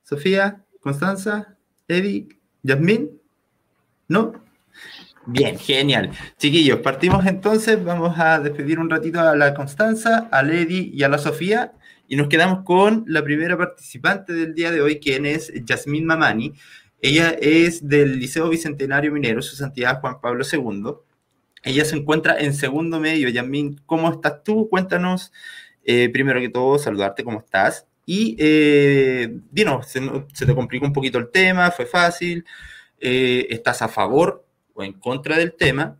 [0.02, 1.56] Sofía, Constanza.
[1.86, 3.20] Eddie, Yasmín,
[4.08, 4.32] ¿no?
[5.26, 6.10] Bien, genial.
[6.38, 11.08] Chiquillos, partimos entonces, vamos a despedir un ratito a la Constanza, a Lady y a
[11.08, 11.72] la Sofía,
[12.08, 16.54] y nos quedamos con la primera participante del día de hoy, quien es Yasmín Mamani.
[17.02, 20.94] Ella es del Liceo Bicentenario Minero, su santidad Juan Pablo II.
[21.62, 23.28] Ella se encuentra en segundo medio.
[23.28, 24.68] Yasmín, ¿cómo estás tú?
[24.68, 25.32] Cuéntanos,
[25.84, 27.86] eh, primero que todo, saludarte, ¿cómo estás?
[28.12, 32.44] Y, eh, dinos, se, te complicó un poquito el tema, fue fácil,
[32.98, 34.44] eh, estás a favor
[34.74, 35.96] o en contra del tema,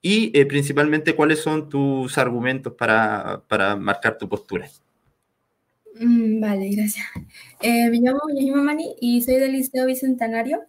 [0.00, 4.66] y eh, principalmente cuáles son tus argumentos para, para marcar tu postura.
[6.00, 7.06] Mm, vale, gracias.
[7.60, 10.62] Eh, me llamo Yajima Mani y soy del Liceo Bicentenario.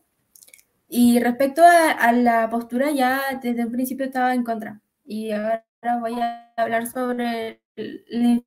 [0.89, 4.81] Y respecto a, la postura, ya desde un principio estaba en contra.
[5.05, 5.63] Y ahora
[6.01, 8.43] voy a hablar sobre el, el,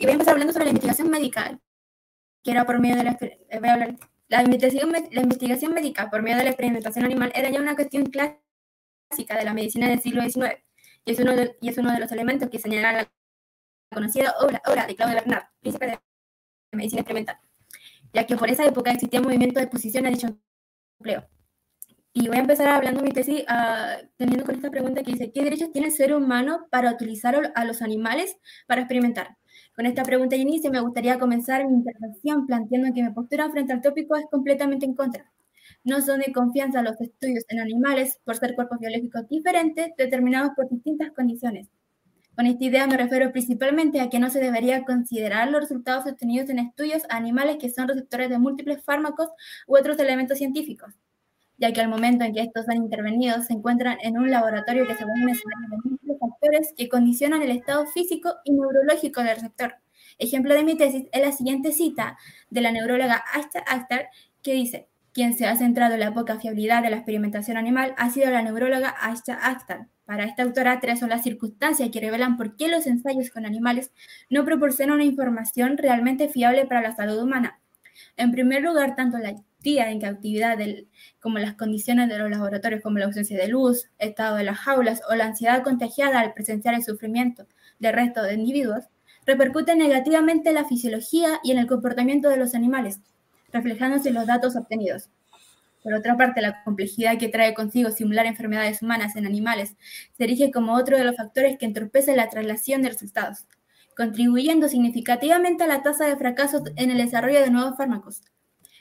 [0.00, 1.60] y voy a empezar hablando sobre la investigación médica,
[2.42, 3.96] que era por medio de la, eh, voy a hablar,
[4.28, 8.06] la, investigación, la investigación médica por medio de la experimentación animal era ya una cuestión
[8.06, 10.54] clásica de la medicina del siglo XIX,
[11.04, 13.12] y es uno de, y es uno de los elementos que señala la
[13.92, 16.02] conocida obra, obra de Claude Bernard, príncipe de la
[16.72, 17.38] medicina experimental,
[18.14, 20.28] ya que por esa época existía un movimiento de exposición a dicho
[20.98, 21.28] empleo.
[22.14, 25.44] Y voy a empezar hablando mi tesis uh, teniendo con esta pregunta que dice, ¿qué
[25.44, 28.34] derechos tiene el ser humano para utilizar a los animales
[28.66, 29.36] para experimentar?
[29.80, 33.72] Con esta pregunta de inicio me gustaría comenzar mi intervención planteando que mi postura frente
[33.72, 35.32] al tópico es completamente en contra.
[35.84, 40.68] No son de confianza los estudios en animales por ser cuerpos biológicos diferentes determinados por
[40.68, 41.68] distintas condiciones.
[42.36, 46.50] Con esta idea me refiero principalmente a que no se debería considerar los resultados obtenidos
[46.50, 49.30] en estudios animales que son receptores de múltiples fármacos
[49.66, 50.92] u otros elementos científicos,
[51.60, 54.94] ya que al momento en que estos han intervenido se encuentran en un laboratorio que
[54.96, 59.74] se vuelve un de múltiples factores que condicionan el estado físico y neurológico del receptor.
[60.18, 62.16] Ejemplo de mi tesis es la siguiente cita
[62.48, 64.08] de la neuróloga Asta Akhtar,
[64.42, 68.10] que dice, quien se ha centrado en la poca fiabilidad de la experimentación animal ha
[68.10, 69.86] sido la neuróloga Asta Akhtar.
[70.06, 73.92] Para esta autora, tres son las circunstancias que revelan por qué los ensayos con animales
[74.30, 77.60] no proporcionan una información realmente fiable para la salud humana.
[78.16, 80.88] En primer lugar, tanto la en cautividad del,
[81.20, 85.02] como las condiciones de los laboratorios como la ausencia de luz, estado de las jaulas
[85.08, 87.46] o la ansiedad contagiada al presenciar el sufrimiento
[87.78, 88.84] del resto de individuos,
[89.26, 93.00] repercuten negativamente en la fisiología y en el comportamiento de los animales,
[93.52, 95.10] reflejándose en los datos obtenidos.
[95.82, 99.76] Por otra parte, la complejidad que trae consigo simular enfermedades humanas en animales
[100.16, 103.46] se erige como otro de los factores que entorpece la traslación de resultados,
[103.96, 108.22] contribuyendo significativamente a la tasa de fracaso en el desarrollo de nuevos fármacos,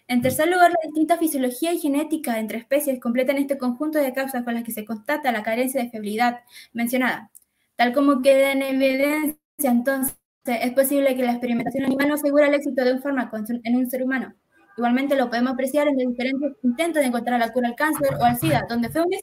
[0.10, 4.44] en tercer lugar, la distinta fisiología y genética entre especies completan este conjunto de causas
[4.44, 6.40] con las que se constata la carencia de fiabilidad
[6.74, 7.30] mencionada.
[7.76, 12.56] Tal como queda en evidencia, entonces, es posible que la experimentación animal no asegure el
[12.56, 14.34] éxito de un fármaco en un ser humano.
[14.78, 18.24] Igualmente lo podemos apreciar en los diferentes intentos de encontrar la cura al cáncer o
[18.24, 19.14] al SIDA, donde fue un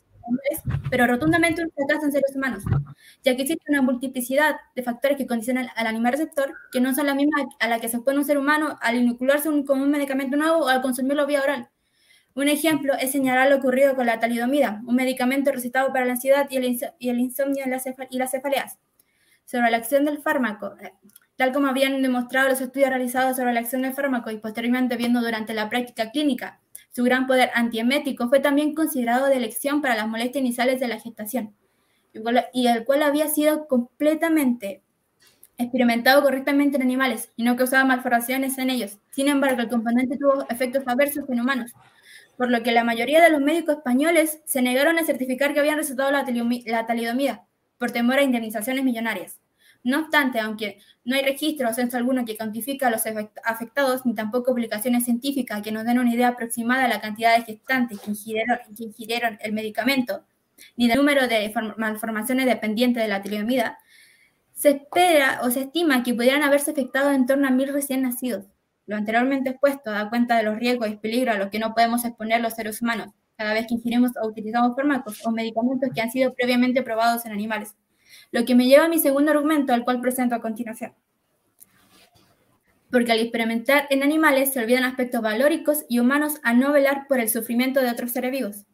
[0.90, 2.64] pero rotundamente un fracaso en seres humanos,
[3.22, 7.06] ya que existe una multiplicidad de factores que condicionan al animal receptor que no son
[7.06, 9.90] las mismas a la que se expone un ser humano al inocularse un, con un
[9.90, 11.68] medicamento nuevo o al consumirlo vía oral.
[12.34, 16.46] Un ejemplo es señalar lo ocurrido con la talidomida, un medicamento recetado para la ansiedad
[16.50, 18.78] y el, insomnio y las cefaleas.
[19.46, 20.92] Sobre la acción del fármaco, eh,
[21.36, 25.20] tal como habían demostrado los estudios realizados sobre la acción del fármaco y posteriormente viendo
[25.22, 26.60] durante la práctica clínica,
[26.96, 30.98] su gran poder antiemético fue también considerado de elección para las molestias iniciales de la
[30.98, 31.54] gestación,
[32.54, 34.80] y el cual había sido completamente
[35.58, 38.98] experimentado correctamente en animales y no causaba malformaciones en ellos.
[39.10, 41.74] Sin embargo, el componente tuvo efectos adversos en humanos,
[42.38, 45.76] por lo que la mayoría de los médicos españoles se negaron a certificar que habían
[45.76, 46.24] recetado la,
[46.86, 47.44] talidomida
[47.76, 49.38] por temor a indemnizaciones millonarias.
[49.86, 53.04] No obstante, aunque no hay registro o censo alguno que cuantifique a los
[53.44, 57.44] afectados, ni tampoco publicaciones científicas que nos den una idea aproximada de la cantidad de
[57.44, 60.24] gestantes que ingirieron, el medicamento,
[60.76, 63.78] ni del número de malformaciones dependientes de la talidomida,
[64.52, 68.44] se espera o se estima que pudieran haberse afectado en torno a mil recién nacidos.
[68.86, 72.04] Lo anteriormente expuesto da cuenta de los riesgos y peligros a los que no podemos
[72.04, 76.10] exponer los seres humanos cada vez que ingirimos o utilizamos fármacos o medicamentos que han
[76.10, 77.76] sido previamente probados en animales.
[78.32, 80.92] Lo que me lleva a mi segundo argumento, al cual presento a continuación.
[82.90, 87.20] Porque al experimentar en animales se olvidan aspectos valóricos y humanos a no velar por
[87.20, 88.66] el sufrimiento de otros seres vivos.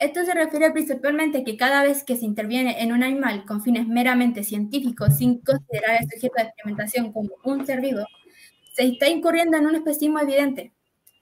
[0.00, 3.62] Esto se refiere principalmente a que cada vez que se interviene en un animal con
[3.62, 8.04] fines meramente científicos, sin considerar el sujeto de experimentación como un ser vivo,
[8.74, 10.72] se está incurriendo en un especismo evidente.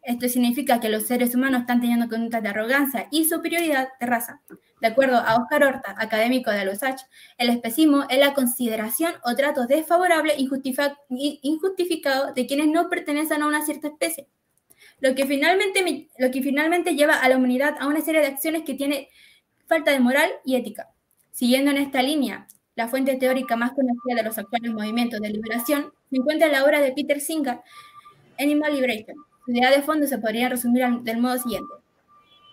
[0.03, 4.43] Esto significa que los seres humanos están teniendo conductas de arrogancia y superioridad de raza,
[4.83, 7.03] de acuerdo a Oscar Horta, académico de USACH,
[7.39, 13.65] el especismo es la consideración o trato desfavorable injustificado de quienes no pertenecen a una
[13.65, 14.27] cierta especie,
[14.99, 18.65] lo que, finalmente, lo que finalmente lleva a la humanidad a una serie de acciones
[18.65, 19.09] que tiene
[19.69, 20.89] falta de moral y ética.
[21.31, 25.93] Siguiendo en esta línea, la fuente teórica más conocida de los actuales movimientos de liberación
[26.11, 27.61] se encuentra en la obra de Peter Singer,
[28.37, 29.17] Animal Liberation.
[29.45, 31.73] Su idea de fondo se podría resumir del modo siguiente.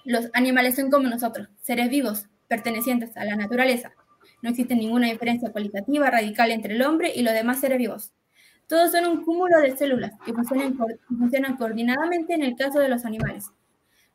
[0.05, 3.91] Los animales son como nosotros, seres vivos, pertenecientes a la naturaleza.
[4.41, 8.11] No existe ninguna diferencia cualitativa radical entre el hombre y los demás seres vivos.
[8.67, 13.47] Todos son un cúmulo de células que funcionan, coordinadamente en el caso de los animales.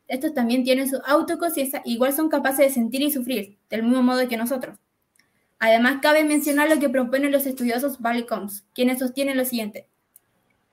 [0.06, 4.28] Estos también tienen su autoconciencia, igual son capaces de sentir y sufrir, del mismo modo
[4.28, 4.78] que nosotros.
[5.58, 9.88] Además, cabe mencionar lo que proponen los estudiosos Combs, quienes sostienen lo siguiente.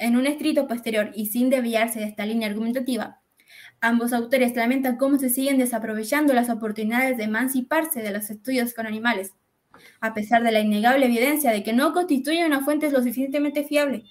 [0.02, 3.22] En un escrito posterior y sin desviarse de esta línea argumentativa,
[3.84, 8.88] Ambos autores lamentan cómo se siguen desaprovechando las oportunidades de emanciparse de los estudios con
[8.88, 9.34] animales,
[10.00, 14.04] a pesar de la innegable evidencia de que no constituyen una fuente lo suficientemente fiable.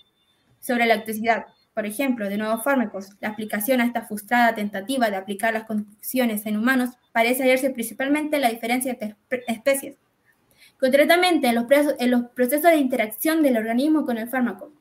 [0.61, 5.16] Sobre la electricidad, por ejemplo, de nuevos fármacos, la aplicación a esta frustrada tentativa de
[5.16, 9.16] aplicar las conclusiones en humanos parece hallarse principalmente en la diferencia entre
[9.48, 9.96] especies.
[10.79, 14.72] Concretamente, en los procesos de interacción del organismo con el fármaco,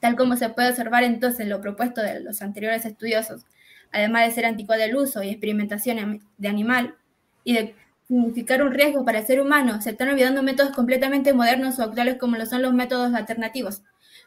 [0.00, 3.44] tal como se puede observar entonces en lo propuesto de los anteriores estudiosos,
[3.92, 6.96] además de ser anticuado del uso y experimentación de animal
[7.44, 7.74] y de
[8.08, 12.16] significar un riesgo para el ser humano, se están olvidando métodos completamente modernos o actuales
[12.18, 13.82] como lo son los métodos alternativos.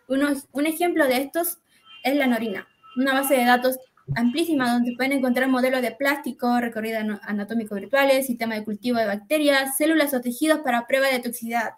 [0.07, 1.59] un ejemplo de estos
[2.03, 3.77] es la norina, una base de datos
[4.15, 9.77] amplísima donde pueden encontrar modelos de plástico, recorridos anatómicos virtuales, sistemas de cultivo de bacterias,
[9.77, 11.73] células o tejidos para prueba de toxicidad,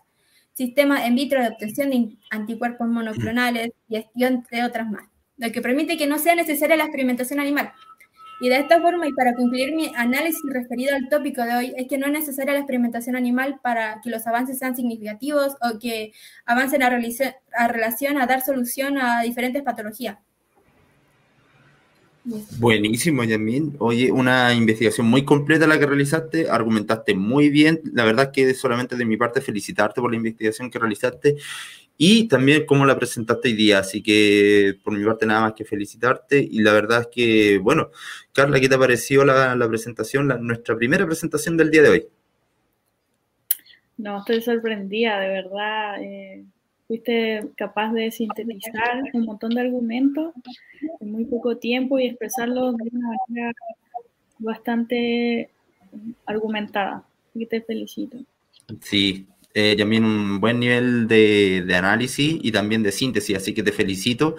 [0.54, 5.12] sistemas en vitro de obtención de anticuerpos monoclonales y entre otras más
[5.42, 7.72] lo que permite que no sea necesaria la experimentación animal.
[8.42, 11.88] Y de esta forma, y para concluir mi análisis referido al tópico de hoy, es
[11.88, 16.12] que no es necesaria la experimentación animal para que los avances sean significativos o que
[16.46, 16.92] avancen a,
[17.54, 20.18] a relación a dar solución a diferentes patologías.
[22.24, 23.76] Buenísimo, Yasmin.
[23.80, 27.82] Oye, una investigación muy completa la que realizaste, argumentaste muy bien.
[27.94, 31.38] La verdad que solamente de mi parte felicitarte por la investigación que realizaste
[31.98, 33.80] y también cómo la presentaste hoy día.
[33.80, 36.40] Así que por mi parte nada más que felicitarte.
[36.40, 37.90] Y la verdad es que, bueno,
[38.34, 42.08] Carla, ¿qué te pareció la, presentación, nuestra primera presentación del día de hoy?
[43.98, 46.02] No, estoy sorprendida, de verdad.
[46.02, 46.44] Eh,
[46.92, 50.34] fuiste capaz de sintetizar un montón de argumentos
[51.00, 53.54] en muy poco tiempo y expresarlos de una manera
[54.40, 55.50] bastante
[56.26, 57.06] argumentada.
[57.30, 58.18] Así que te felicito.
[58.82, 63.72] Sí, eh, también un buen nivel de, análisis y también de síntesis, así que te
[63.72, 64.36] felicito.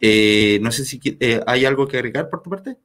[0.00, 2.76] Eh, no sé si eh, hay algo que agregar por tu parte.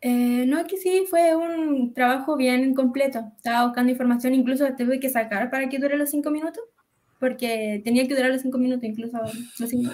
[0.00, 3.32] Eh, no, que sí, fue un trabajo bien completo.
[3.36, 6.64] Estaba buscando información, incluso tuve que sacar para que dure los cinco minutos,
[7.24, 9.18] porque tenía que durar los cinco minutos, incluso
[9.58, 9.92] los cinco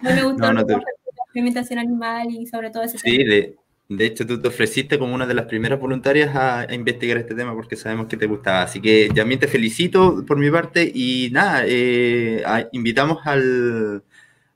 [0.00, 3.56] me gustó la experimentación animal y sobre todo ese sí, De,
[3.88, 7.54] de hecho, tú te ofreciste como una de las primeras voluntarias a, investigar este tema
[7.54, 8.62] porque sabemos que te gustaba.
[8.62, 14.04] Así que también te felicito por mi parte y nada, eh, invitamos al,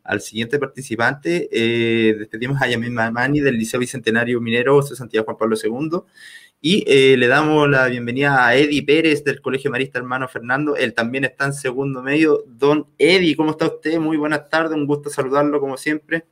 [0.05, 1.49] al, siguiente participante.
[1.51, 6.01] Eh, despedimos a Yamin Mamani del Liceo Bicentenario Minero José Santiago Juan Pablo II
[6.61, 10.75] y eh, le damos la bienvenida a Eddie Pérez del Colegio Marista Hermano Fernando.
[10.75, 12.43] Él también está en segundo medio.
[12.47, 14.01] Don Eddie, ¿cómo está usted?
[14.01, 16.25] Muy buenas tardes, un gusto saludarlo como siempre.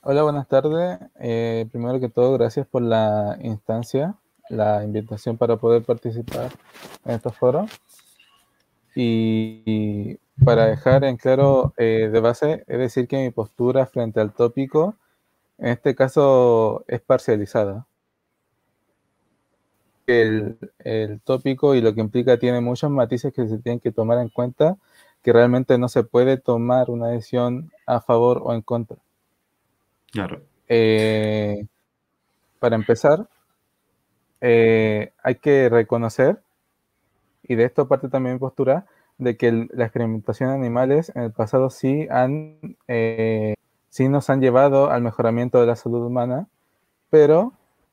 [0.00, 0.98] Hola, buenas tardes.
[1.20, 4.14] Eh, primero que todo, gracias por la instancia,
[4.48, 6.50] la invitación para poder participar
[7.04, 7.70] en estos foros.
[8.94, 14.32] Y, para dejar en claro eh, de base, es decir que mi postura frente al
[14.32, 14.96] tópico,
[15.58, 17.86] en este caso, es parcializada.
[20.06, 24.18] El, el tópico y lo que implica tiene muchos matices que se tienen que tomar
[24.18, 24.76] en cuenta,
[25.22, 28.98] que realmente no se puede tomar una decisión a favor o en contra.
[30.12, 30.42] Claro.
[30.68, 31.66] Eh,
[32.58, 33.28] para empezar,
[34.40, 36.42] eh, hay que reconocer,
[37.42, 41.32] y de esto parte también mi postura, de que la experimentación de animales en el
[41.32, 43.54] pasado sí, han, eh,
[43.94, 46.48] sí nos han llevado al mejoramiento de la salud humana,
[47.10, 47.52] pero,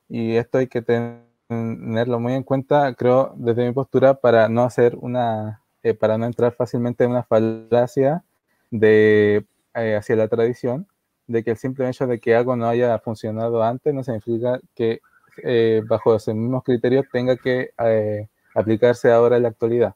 [0.09, 4.97] y esto hay que tenerlo muy en cuenta, creo, desde mi postura, para no hacer
[4.99, 5.61] una,
[5.99, 8.23] para no entrar fácilmente en una falacia
[8.71, 9.45] de,
[9.75, 10.87] hacia la tradición,
[11.27, 15.01] de que el simple hecho de que algo no haya funcionado antes no significa que
[15.43, 19.93] eh, bajo esos mismos criterios tenga que eh, aplicarse ahora en la actualidad.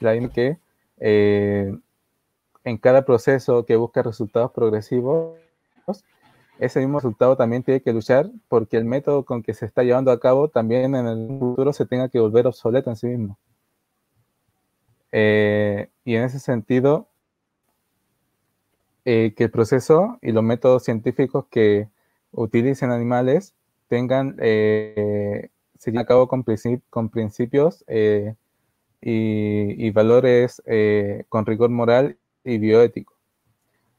[0.00, 0.58] La que
[0.98, 1.72] eh,
[2.64, 5.38] en cada proceso que busca resultados progresivos,
[6.58, 10.12] ese mismo resultado también tiene que luchar porque el método con que se está llevando
[10.12, 13.38] a cabo también en el futuro se tenga que volver obsoleto en sí mismo.
[15.12, 17.08] y en ese sentido,
[19.04, 21.88] eh, que el proceso y los métodos científicos que
[22.32, 23.54] utilicen animales
[23.88, 26.44] tengan, eh, se lleven a cabo con,
[26.90, 28.34] con principios eh,
[29.00, 33.14] y, y, valores eh, con rigor moral y bioético.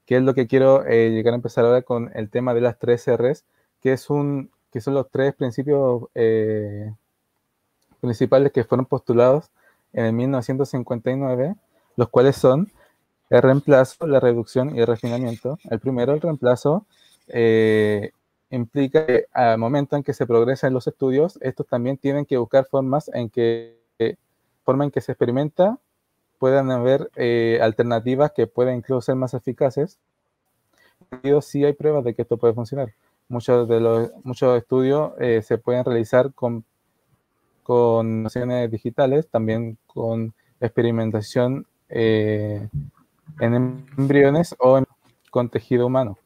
[0.06, 3.06] ¿Qué es lo que quiero llegar a empezar ahora con el tema de las tres
[3.08, 3.44] R's,
[3.82, 6.04] que, es un, que son los tres principios
[8.00, 9.50] principales que fueron postulados
[9.94, 11.56] en el 1959,
[11.96, 12.72] los cuales son
[13.30, 15.58] el reemplazo, la reducción y el refinamiento.
[15.70, 16.86] El primero, el reemplazo,
[17.28, 18.12] eh,
[18.52, 22.66] implica que al momento en que se progresa los estudios, estos también tienen que buscar
[22.66, 23.80] formas en que,
[24.64, 25.78] forma en que se experimenta,
[26.46, 29.98] puedan haber eh, alternativas que puedan incluso ser más eficaces.
[31.42, 32.94] Sí hay pruebas de que esto puede funcionar.
[33.30, 36.64] Muchos de los muchos estudios eh, se pueden realizar con,
[37.64, 42.70] con nociones digitales, también con experimentación en
[43.40, 44.84] embriones o
[45.32, 46.20] con tejido humano.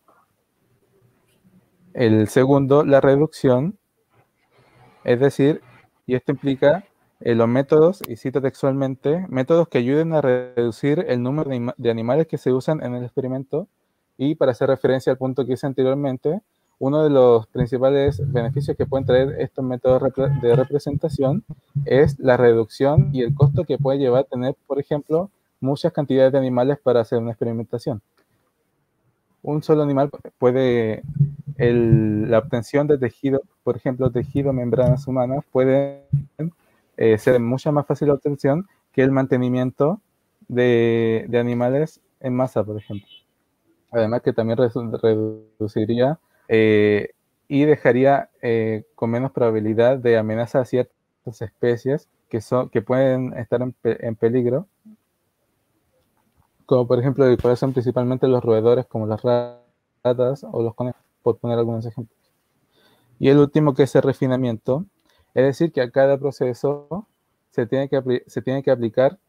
[1.94, 3.78] El segundo, la reducción,
[5.06, 5.62] es decir,
[6.06, 6.84] y esto implica
[7.22, 12.28] eh, los métodos, y cito textualmente, métodos que ayuden a reducir el número de, animales
[12.28, 13.68] que se usan en el experimento.
[14.18, 16.42] Y para hacer referencia al punto que hice anteriormente,
[16.80, 21.44] uno de los principales beneficios que pueden traer estos métodos de representación
[21.86, 26.32] es la reducción y el costo que puede llevar a tener, por ejemplo, muchas cantidades
[26.32, 28.02] de animales para hacer una experimentación.
[29.42, 31.04] Un solo animal puede,
[31.58, 36.04] la obtención de tejido, por ejemplo, tejido membranas humanas, puede
[37.02, 40.02] eh, ser mucha más fácil la obtención que el mantenimiento
[40.48, 43.08] de, animales en masa, por ejemplo.
[43.92, 47.12] Además que también reduciría eh,
[47.48, 53.34] y dejaría eh, con menos probabilidad de amenaza a ciertas especies que, son, que pueden
[53.38, 54.68] estar en peligro
[56.70, 61.02] como por ejemplo de cuáles son principalmente los roedores como las ratas o los conejos,
[61.24, 62.20] por poner algunos ejemplos.
[63.18, 64.86] Y el último que es el refinamiento,
[65.34, 67.08] es decir, que a cada proceso
[67.52, 69.20] se tiene que, se tiene que aplicar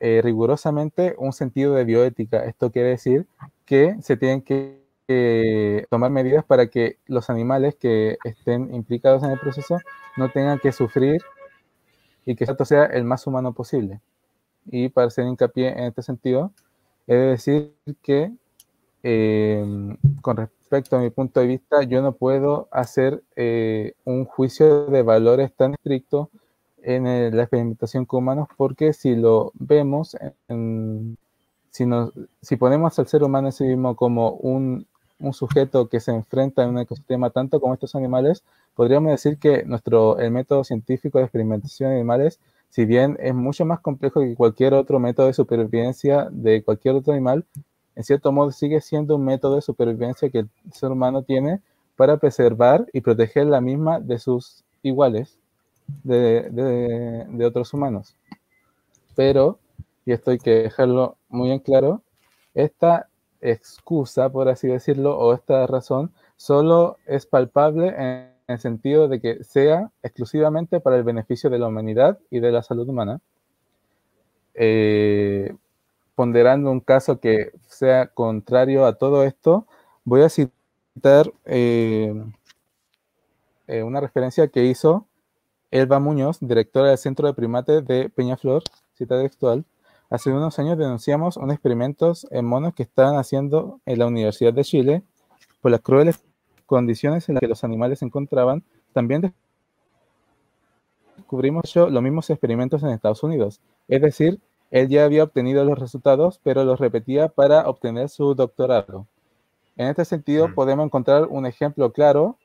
[0.00, 2.44] eh, rigurosamente un sentido de bioética.
[2.44, 3.26] Esto quiere decir
[3.64, 4.82] que se tienen que
[5.90, 9.78] tomar medidas para que los animales que estén implicados en el proceso
[10.16, 11.20] no tengan que sufrir
[12.24, 14.00] y que esto sea el más humano posible.
[14.66, 16.52] Y para hacer hincapié en este sentido,
[17.06, 18.32] de decir que
[19.02, 24.86] em, con respecto a mi punto de vista, yo no puedo hacer eh, un juicio
[24.86, 26.30] de valores tan estricto
[26.82, 27.04] en
[27.36, 30.16] la experimentación con humanos porque si lo vemos,
[31.70, 34.86] si, ponemos al ser humano en sí mismo como un,
[35.32, 38.42] sujeto que se enfrenta en un ecosistema tanto como estos animales,
[38.74, 42.40] podríamos decir que nuestro, el método científico de experimentación de animales,
[42.70, 47.12] si bien es mucho más complejo que cualquier otro método de supervivencia de cualquier otro
[47.12, 47.46] animal,
[47.94, 51.60] en cierto modo sigue siendo un método de supervivencia que el ser humano tiene
[51.96, 55.38] para preservar y proteger la misma de sus iguales,
[56.02, 58.16] de, otros humanos.
[59.14, 59.58] Pero,
[60.04, 62.02] y esto hay que dejarlo muy en claro,
[62.54, 63.08] esta
[63.40, 69.44] excusa, por así decirlo, o esta razón, solo es palpable en el sentido de que
[69.44, 73.20] sea exclusivamente para el beneficio de la humanidad y de la salud humana.
[74.54, 75.54] Eh,
[76.14, 79.66] ponderando un caso que sea contrario a todo esto,
[80.04, 82.14] voy a citar eh,
[83.66, 85.06] eh, una referencia que hizo
[85.70, 88.62] Elba Muñoz, directora del Centro de Primates de Peñaflor,
[88.94, 89.64] cita textual,
[90.12, 94.62] Hace unos años denunciamos unos experimentos en monos que estaban haciendo en la Universidad de
[94.62, 95.02] Chile
[95.62, 96.22] por las crueles
[96.66, 98.62] condiciones en las que los animales se encontraban.
[98.92, 99.32] También
[101.16, 103.62] descubrimos los mismos experimentos en Estados Unidos.
[103.88, 104.38] Es decir,
[104.72, 109.06] él ya había obtenido los resultados, pero los repetía para obtener su doctorado.
[109.76, 110.54] En este sentido, mm.
[110.54, 112.38] podemos encontrar un ejemplo claro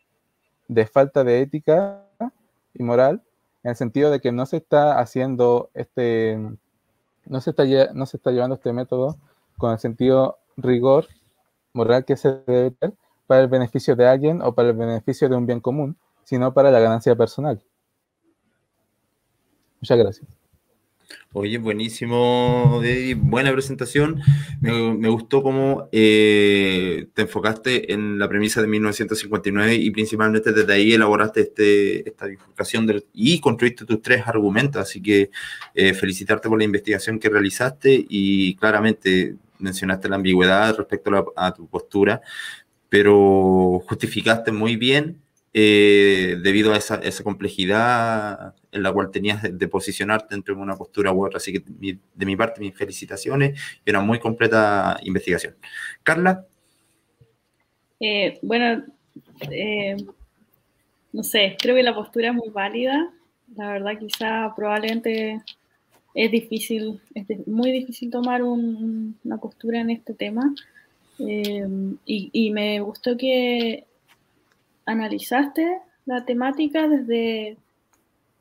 [0.67, 2.03] de falta de ética
[2.73, 3.23] y moral,
[3.63, 6.37] en el sentido de que no se está haciendo este
[7.25, 7.63] no se está,
[7.93, 9.17] no se está llevando este método
[9.57, 11.07] con el sentido rigor
[11.73, 15.35] moral que se debe tener para el beneficio de alguien o para el beneficio de
[15.35, 17.61] un bien común, sino para la ganancia personal.
[19.79, 20.36] Muchas gracias.
[21.33, 22.81] Oye, buenísimo,
[23.17, 24.21] Buena presentación.
[24.59, 30.93] Me, gustó cómo eh, te enfocaste en la premisa de 1959 y principalmente desde ahí
[30.93, 34.81] elaboraste este, esta bifurcación y construiste tus tres argumentos.
[34.81, 35.29] Así que
[35.75, 41.67] eh, felicitarte por la investigación que realizaste y claramente mencionaste la ambigüedad respecto a tu
[41.67, 42.21] postura,
[42.89, 45.21] pero justificaste muy bien
[45.59, 51.25] eh, debido a esa, complejidad en la cual tenías de, posicionarte entre una postura u
[51.25, 51.37] otra.
[51.37, 51.63] Así que
[52.13, 55.55] de mi parte, mis felicitaciones y una muy completa investigación.
[56.03, 56.45] Carla.
[57.99, 58.85] Eh, bueno,
[59.49, 59.97] eh,
[61.11, 63.11] no sé, creo que la postura es muy válida.
[63.55, 65.41] La verdad, quizá probablemente
[66.13, 70.53] es difícil, es muy difícil tomar una postura en este tema.
[71.17, 73.87] y, me gustó que
[74.87, 77.57] analizaste la temática desde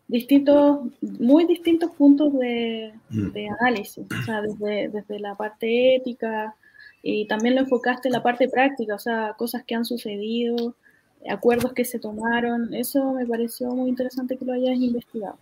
[0.09, 3.31] distintos, muy distintos puntos de, mm.
[3.61, 6.55] análisis, o sea, desde, desde, la parte ética
[7.03, 10.75] y también lo enfocaste en la parte práctica, o sea, cosas que han sucedido,
[11.29, 15.39] acuerdos que se tomaron, eso me pareció muy interesante que lo hayas investigado.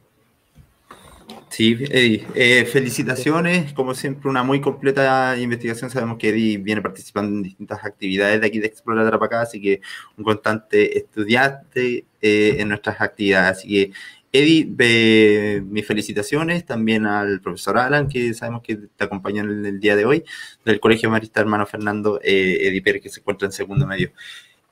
[1.54, 5.88] Sí, Eddie, eh, felicitaciones, como siempre, una muy completa investigación.
[5.88, 9.80] Sabemos que Eddie viene participando en distintas actividades de aquí de Explorar Tarapacá, así que
[10.16, 13.58] un constante estudiante eh, en nuestras actividades.
[13.58, 13.92] Así que,
[14.32, 19.94] Eddie, mis felicitaciones también al profesor Alan, que sabemos que te acompaña en el día
[19.94, 20.24] de hoy,
[20.64, 24.10] del Colegio Marista Hermano Fernando, eh, Eddie Pérez, que se encuentra en segundo medio.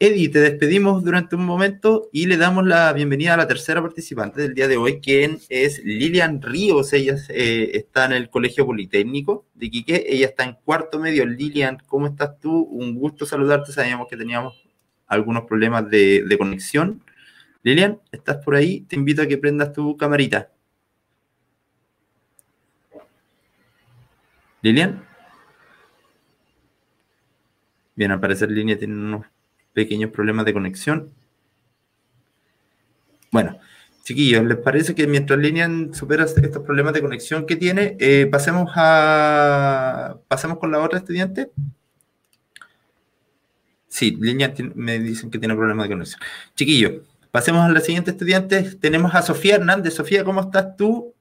[0.05, 4.43] Eddie, te despedimos durante un momento y le damos la bienvenida a la tercera participante
[4.43, 6.93] del día de hoy, quien es Lilian Ríos.
[6.93, 10.05] Ella eh, está en el Colegio Politécnico de Quique.
[10.09, 11.25] Ella está en cuarto medio.
[11.25, 12.63] Lilian, ¿cómo estás tú?
[12.63, 13.71] Un gusto saludarte.
[13.71, 14.69] Sabíamos que teníamos
[15.07, 17.05] algunos problemas de, de conexión.
[17.63, 18.81] Lilian, ¿estás por ahí?
[18.81, 20.51] Te invito a que prendas tu camarita.
[24.63, 25.07] Lilian.
[27.95, 29.32] Bien, al parecer Lilian tiene unos
[29.73, 31.11] pequeños problemas de conexión.
[33.31, 33.59] Bueno,
[34.05, 38.71] chiquillos, ¿les parece que mientras Lilian supera estos problemas de conexión que tiene, eh, pasemos
[38.75, 41.51] a pasemos con la otra estudiante?
[43.89, 46.21] Sí, Lilian me dicen que tiene problemas de conexión.
[46.55, 48.63] Chiquillos, pasemos a la siguiente estudiante.
[48.81, 49.95] Tenemos a Sofía Hernández.
[49.95, 51.15] Sofía, ¿cómo estás tú?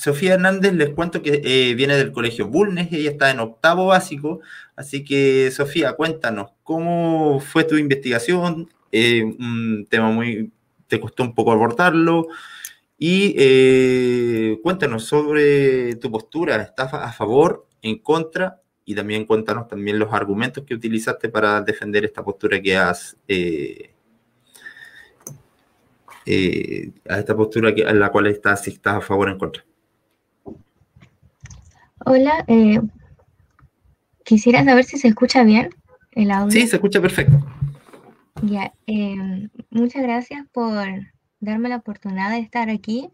[0.00, 4.40] Sofía Hernández, les cuento que eh, viene del colegio Bulnes, ella está en octavo básico,
[4.74, 8.70] así que Sofía, cuéntanos, ¿cómo fue tu investigación?
[8.92, 10.52] Eh, un tema muy,
[10.86, 12.28] te costó un poco abordarlo,
[12.96, 18.60] y eh, cuéntanos sobre tu postura, ¿estás a favor, en contra?
[18.84, 23.16] Y también cuéntanos también los argumentos que utilizaste para defender esta postura que has...
[27.08, 29.64] a esta postura que, en la cual estás, si estás a favor o en contra.
[32.04, 32.80] Hola, eh,
[34.22, 35.70] quisiera saber si se escucha bien
[36.12, 36.50] el audio.
[36.50, 37.38] Sí, se escucha perfecto.
[38.42, 40.88] Ya, em, muchas gracias por
[41.40, 43.10] darme la oportunidad de estar aquí.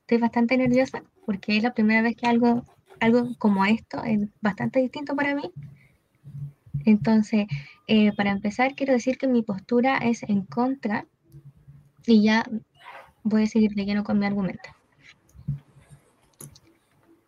[0.00, 2.64] Estoy bastante nerviosa porque es la primera vez que algo,
[3.00, 5.50] algo como esto es bastante distinto para mí.
[6.84, 7.46] Entonces,
[7.86, 11.06] eh, para empezar, quiero decir que mi postura es en contra
[12.06, 12.44] y ya
[13.22, 14.70] voy a seguir leyendo con mi argumento.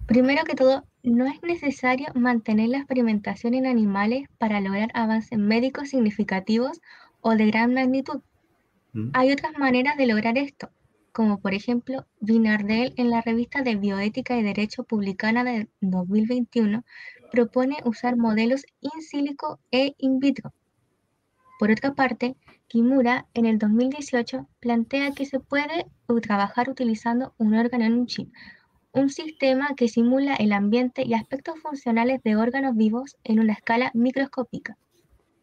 [0.06, 5.90] Primero que todo, no es necesario mantener la experimentación en animales para lograr avances médicos
[5.90, 6.80] significativos
[7.20, 8.20] o de gran magnitud.
[8.92, 9.10] Mm.
[9.14, 10.70] Hay otras maneras de lograr esto,
[11.12, 16.84] como por ejemplo Vinardel en la revista de Bioética y Derecho publicada de 2021
[17.30, 20.52] propone usar modelos in silico e in vitro.
[21.58, 22.36] Por otra parte,
[22.68, 25.86] Kimura en el 2018 plantea que se puede
[26.22, 28.32] trabajar utilizando un órgano en un chip,
[28.92, 33.92] un sistema que simula el ambiente y aspectos funcionales de órganos vivos en una escala
[33.94, 34.76] microscópica,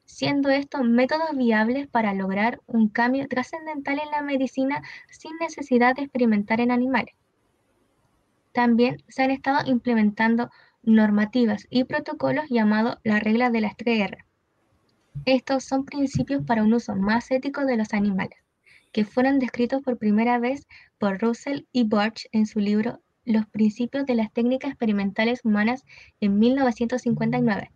[0.06, 6.04] siendo estos métodos viables para lograr un cambio trascendental en la medicina sin necesidad de
[6.04, 7.16] experimentar en animales.
[8.52, 10.50] También se han estado implementando
[10.84, 14.26] normativas y protocolos llamados la regla de las 3R.
[15.26, 18.39] Estos son principios para un uso más ético de los animales,
[18.91, 20.68] que fueron descritos por primera vez
[20.98, 25.84] por Russell y Borch en su libro los principios de las técnicas experimentales humanas
[26.21, 27.71] en 1959.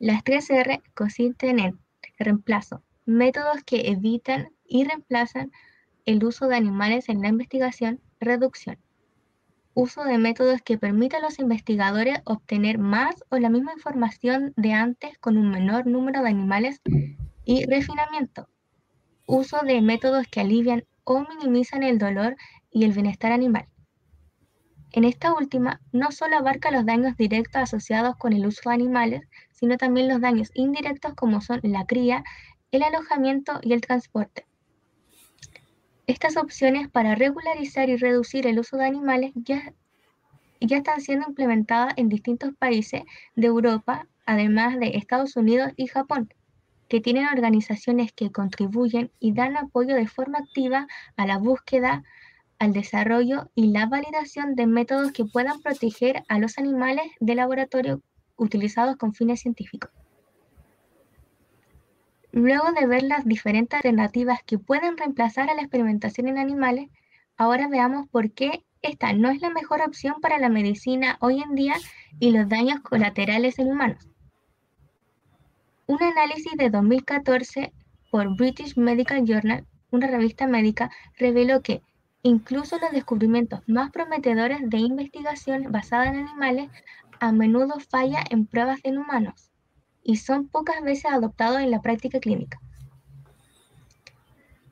[0.00, 1.78] Las 3R consisten en
[2.18, 5.52] reemplazo, métodos que evitan y reemplazan
[6.04, 8.78] el uso de animales en la investigación, reducción,
[9.74, 14.72] uso de métodos que permitan a los investigadores obtener más o la misma información de
[14.72, 16.80] antes con un menor número de animales
[17.44, 18.48] y refinamiento,
[19.26, 22.36] uso de métodos que alivian o minimizan el dolor
[22.72, 23.68] y el bienestar animal.
[24.92, 29.22] En esta última, no solo abarca los daños directos asociados con el uso de animales,
[29.52, 32.24] sino también los daños indirectos como son la cría,
[32.72, 34.46] el alojamiento y el transporte.
[36.06, 39.74] Estas opciones para regularizar y reducir el uso de animales ya,
[40.60, 43.02] ya están siendo implementadas en distintos países
[43.36, 46.32] de Europa, además de Estados Unidos y Japón,
[46.88, 50.86] que tienen organizaciones que contribuyen y dan apoyo de forma activa
[51.16, 52.04] a la búsqueda,
[52.58, 58.02] al desarrollo y la validación de métodos que puedan proteger a los animales de laboratorio
[58.36, 59.90] utilizados con fines científicos.
[62.32, 66.90] Luego de ver las diferentes alternativas que pueden reemplazar a la experimentación en animales,
[67.36, 71.54] ahora veamos por qué esta no es la mejor opción para la medicina hoy en
[71.54, 71.74] día
[72.20, 74.06] y los daños colaterales en humanos.
[75.86, 77.72] Un análisis de 2014
[78.10, 81.82] por British Medical Journal, una revista médica, reveló que
[82.22, 86.70] Incluso los descubrimientos más prometedores de investigación basada en animales
[87.20, 89.50] a menudo fallan en pruebas en humanos
[90.02, 92.60] y son pocas veces adoptados en la práctica clínica.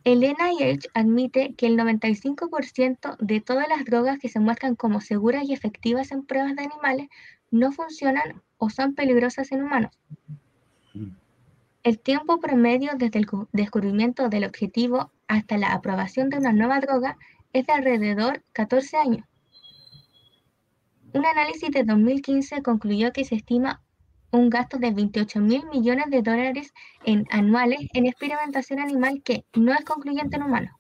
[0.05, 5.44] El NIH admite que el 95% de todas las drogas que se muestran como seguras
[5.49, 7.09] y efectivas en pruebas de animales
[7.51, 9.90] no funcionan o son peligrosas en humanos.
[11.82, 17.18] El tiempo promedio desde el descubrimiento del objetivo hasta la aprobación de una nueva droga
[17.59, 19.26] es de alrededor 14 años.
[21.14, 23.82] Un análisis de 2015 concluyó que se estima
[24.30, 29.72] un gasto de 28 mil millones de dólares en anuales en experimentación animal que no
[29.72, 30.72] es concluyente en humanos.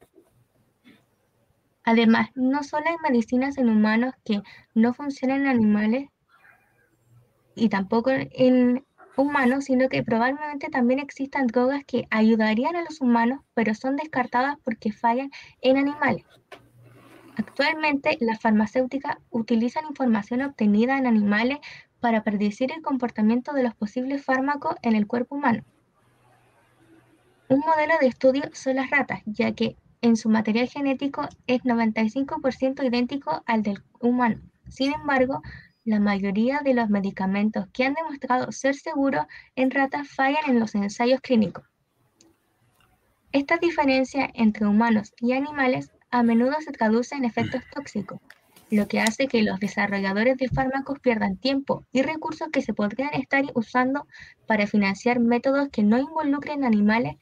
[1.84, 4.42] Además, no solo hay medicinas en humanos que
[4.74, 6.08] no funcionan en animales
[7.54, 8.84] y tampoco en
[9.16, 14.56] humanos, sino que probablemente también existan drogas que ayudarían a los humanos, pero son descartadas
[14.62, 15.30] porque fallan
[15.62, 16.24] en animales.
[17.36, 21.58] Actualmente, las farmacéuticas utilizan información obtenida en animales
[22.00, 25.62] para predecir el comportamiento de los posibles fármacos en el cuerpo humano.
[27.48, 32.84] Un modelo de estudio son las ratas, ya que en su material genético es 95%
[32.84, 34.40] idéntico al del humano.
[34.68, 35.42] Sin embargo,
[35.84, 40.74] la mayoría de los medicamentos que han demostrado ser seguros en ratas fallan en los
[40.74, 41.64] ensayos clínicos.
[43.30, 48.20] Esta diferencia entre humanos y animales a menudo se traduce en efectos tóxicos,
[48.70, 53.14] lo que hace que los desarrolladores de fármacos pierdan tiempo y recursos que se podrían
[53.14, 54.06] estar usando
[54.46, 57.16] para financiar métodos que no involucren animales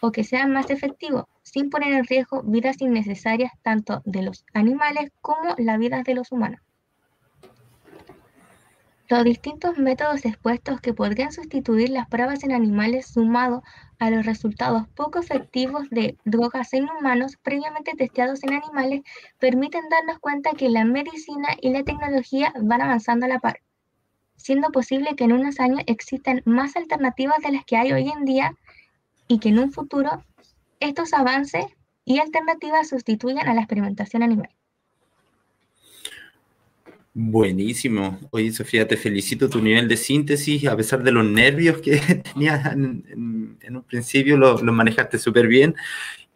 [0.00, 5.10] o que sean más efectivos, sin poner en riesgo vidas innecesarias tanto de los animales
[5.20, 6.60] como las vidas de los humanos.
[9.10, 13.64] Los distintos métodos expuestos que podrían sustituir las pruebas en animales sumado
[13.98, 19.02] a los resultados poco efectivos de drogas en humanos previamente testeados en animales
[19.40, 23.58] permiten darnos cuenta que la medicina y la tecnología van avanzando a la par,
[24.36, 28.24] siendo posible que en unos años existan más alternativas de las que hay hoy en
[28.24, 28.54] día
[29.26, 30.22] y que en un futuro
[30.78, 31.64] estos avances
[32.04, 34.50] y alternativas sustituyan a la experimentación animal.
[37.12, 38.20] Buenísimo.
[38.30, 41.96] Oye, Sofía, te felicito tu nivel de síntesis, a pesar de los nervios que
[42.34, 43.04] tenías en,
[43.68, 45.74] un principio, lo, manejaste súper bien.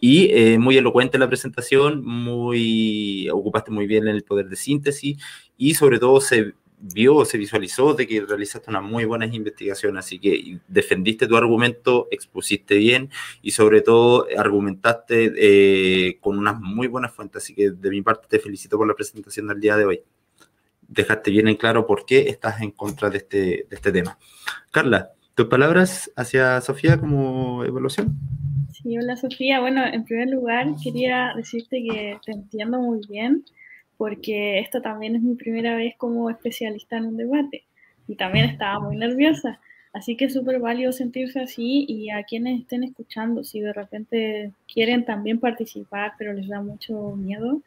[0.00, 5.16] Y eh, muy elocuente la presentación, muy ocupaste muy bien en el poder de síntesis.
[5.56, 6.54] Y sobre todo se
[6.92, 12.08] vio, se visualizó de que realizaste una muy buena investigación, así que defendiste tu argumento,
[12.10, 13.10] expusiste bien
[13.42, 18.26] y sobre todo argumentaste eh, con unas muy buenas fuentes, así que de mi parte
[18.28, 20.02] te felicito por la presentación del día de hoy.
[20.94, 24.16] Dejaste bien en claro por qué estás en contra de este, de este tema.
[24.70, 28.16] Carla, tus palabras hacia Sofía como evaluación.
[28.72, 29.60] Sí, hola Sofía.
[29.60, 33.44] Bueno, en primer lugar quería decirte que te entiendo muy bien
[33.96, 37.64] porque esto también es mi primera vez como especialista en un debate
[38.06, 39.60] y también estaba muy nerviosa.
[39.92, 44.52] Así que es súper válido sentirse así y a quienes estén escuchando, si de repente
[44.72, 47.62] quieren también participar, pero les da mucho miedo,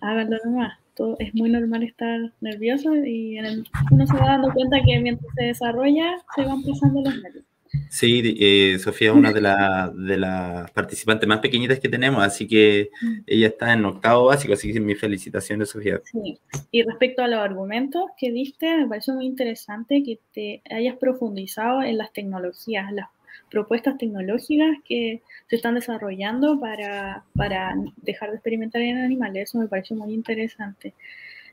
[0.00, 0.79] háganlo nomás.
[1.00, 5.44] Todo, es muy normal estar nervioso y uno se va dando cuenta que mientras se
[5.44, 7.44] desarrolla se van pasando los nervios.
[7.88, 12.90] Sí, eh, Sofía es una de, de las participantes más pequeñitas que tenemos, así que
[13.00, 13.20] mm.
[13.26, 16.00] ella está en octavo básico, así que mis felicitaciones, Sofía.
[16.04, 16.38] Sí,
[16.70, 21.82] y respecto a los argumentos que diste, me parece muy interesante que te hayas profundizado
[21.82, 23.08] en las tecnologías, las
[23.50, 29.50] propuestas tecnológicas que se están desarrollando para, para dejar de experimentar en animales.
[29.50, 30.94] Eso me parece muy interesante.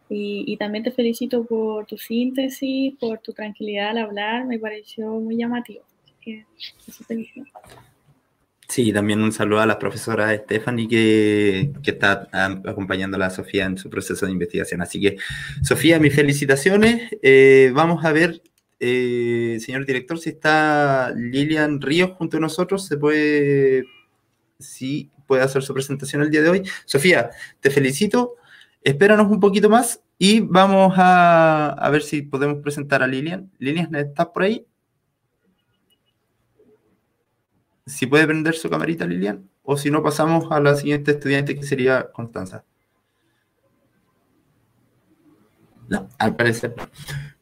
[0.10, 5.12] Y, y, también te felicito por tu síntesis, por tu tranquilidad al hablar, me pareció
[5.20, 5.84] muy llamativo.
[8.70, 12.28] Sí, también un saludo a la profesora Stephanie que, que está
[12.66, 14.82] acompañando a Sofía en su proceso de investigación.
[14.82, 15.18] Así que,
[15.64, 17.10] Sofía, mis felicitaciones.
[17.22, 18.42] Eh, vamos a ver,
[18.80, 22.86] eh, señor director, si está Lilian Ríos junto a nosotros.
[22.86, 23.86] Se puede,
[24.60, 26.64] sí, puede hacer su presentación el día de hoy.
[26.86, 28.36] Sofía, te felicito.
[28.84, 33.52] Espéranos un poquito más y vamos a, ver si podemos presentar a Lilian.
[33.60, 34.66] Lilian, ¿estás por ahí?
[37.86, 41.64] si puede prender su camarita, Lilian, o si no, pasamos a la siguiente estudiante que
[41.64, 42.66] sería Constanza.
[45.88, 46.76] No, al parecer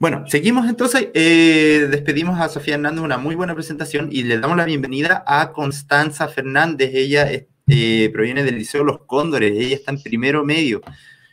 [0.06, 1.08] Bueno, seguimos entonces.
[1.16, 5.52] Eh, despedimos a Sofía Hernández, una muy buena presentación, y le damos la bienvenida a
[5.52, 6.92] Constanza Fernández.
[6.94, 10.82] Ella eh, proviene del Liceo Los Cóndores, ella está en primero medio.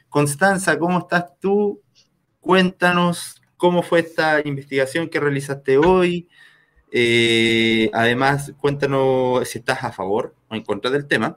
[0.08, 1.82] Constanza, ¿cómo estás tú?
[2.40, 6.30] Cuéntanos cómo fue esta investigación que realizaste hoy,
[6.90, 11.36] eh, además, cuéntanos si estás a favor o en contra del tema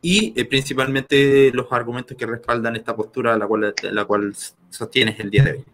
[0.00, 4.34] y eh, principalmente los argumentos que respaldan esta postura la cual, la cual
[4.70, 5.64] sostienes el día de hoy.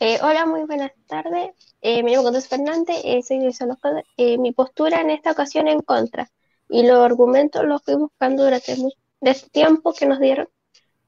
[0.00, 1.50] Eh, hola, muy buenas tardes.
[1.82, 6.30] me llamo Condes Fernández, soy de Mi postura en esta ocasión en contra
[6.68, 8.76] y los argumentos los fui buscando durante
[9.22, 10.48] este tiempo que nos dieron.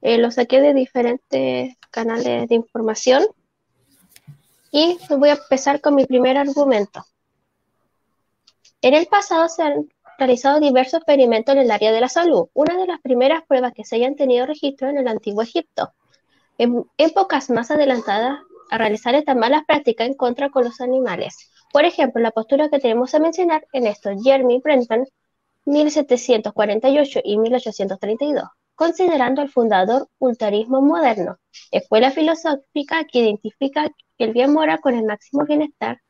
[0.01, 3.25] los saqué de diferentes canales de información
[4.73, 7.05] y voy a empezar con mi primer argumento.
[8.83, 9.89] En el pasado se han
[10.19, 12.49] realizado diversos experimentos en el área de la salud.
[12.55, 15.93] Una de las primeras pruebas que se hayan tenido registro en el antiguo Egipto.
[16.59, 18.41] En épocas más adelantadas
[18.71, 21.51] a realizar estas malas prácticas en contra con los animales.
[21.73, 25.07] Por ejemplo, la postura que tenemos a mencionar en esto, Jeremy Brenton,
[25.65, 28.45] 1748 y 1832
[28.81, 31.37] considerando el fundador ultarismo moderno,
[31.71, 36.01] escuela filosófica que identifica el bien mora con el máximo bienestar,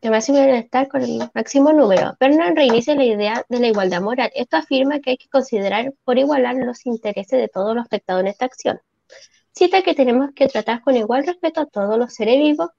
[0.00, 2.16] el máximo bienestar con el máximo número.
[2.18, 4.32] Bernard reinicia la idea de la igualdad moral.
[4.34, 8.26] Esto afirma que hay que considerar por igualar los intereses de todos los afectados en
[8.26, 8.80] esta acción.
[9.58, 12.70] Que tenemos que tratar con igual respeto a todos los seres vivos.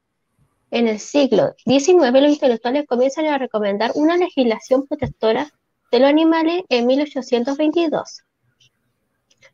[0.71, 5.51] En el siglo XIX los intelectuales comienzan a recomendar una legislación protectora
[5.91, 8.23] de los animales en 1822.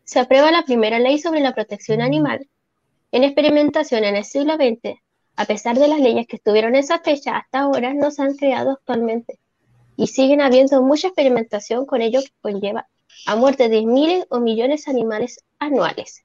[0.04, 2.48] Se aprueba la primera ley sobre la protección animal.
[3.12, 5.00] En experimentación en el siglo XX,
[5.36, 8.36] a pesar de las leyes que estuvieron en esa fecha, hasta ahora no se han
[8.36, 9.40] creado actualmente.
[9.98, 12.88] Y siguen habiendo mucha experimentación con ello que conlleva
[13.26, 16.25] a muerte de miles o millones de animales anuales.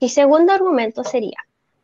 [0.00, 1.38] Mi segundo argumento sería,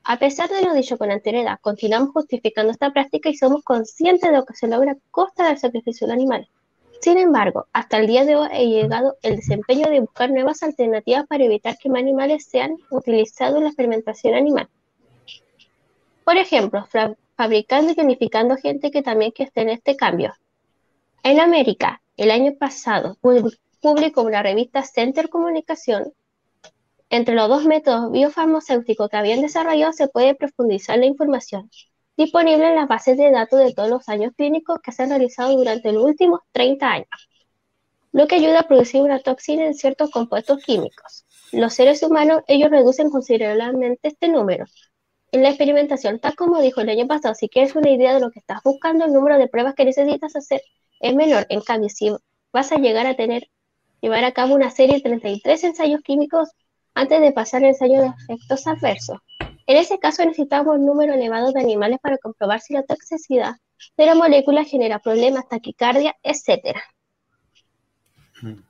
[0.04, 4.36] a pesar de lo dicho con anterioridad, continuamos justificando esta práctica y somos conscientes de
[4.36, 6.48] lo que se logra a costa del sacrificio del animal.
[7.00, 11.26] Sin embargo, hasta el día de hoy ha llegado el desempeño de buscar nuevas alternativas
[11.26, 14.68] para evitar que más animales sean utilizados en la experimentación animal.
[16.24, 16.86] Por ejemplo,
[17.36, 20.34] fabricando y unificando gente que también que esté en este cambio.
[21.22, 26.12] En América, el año pasado, publicó una revista Center Comunicación.
[27.10, 31.68] Entre los dos métodos biofarmacéuticos que habían desarrollado se puede profundizar la información
[32.16, 35.56] disponible en las bases de datos de todos los años clínicos que se han realizado
[35.56, 37.08] durante los últimos 30 años.
[38.12, 41.24] lo que ayuda a producir una toxina en ciertos compuestos químicos.
[41.52, 44.64] Los seres humanos, ellos reducen considerablemente este número.
[45.32, 48.30] En la experimentación, tal como dijo el año pasado, si quieres una idea de lo
[48.30, 50.60] que estás buscando, el número de pruebas que necesitas hacer
[51.00, 51.46] es menor.
[51.50, 52.12] En cambio, si
[52.52, 53.48] vas a llegar a tener,
[54.00, 56.50] llevar a cabo una serie de 33 ensayos químicos
[57.00, 59.18] antes de pasar el ensayo de efectos adversos.
[59.66, 63.54] En ese caso necesitamos un número elevado de animales para comprobar si la toxicidad
[63.96, 66.76] de la molécula genera problemas, taquicardia, etc.
[68.42, 68.60] Hmm.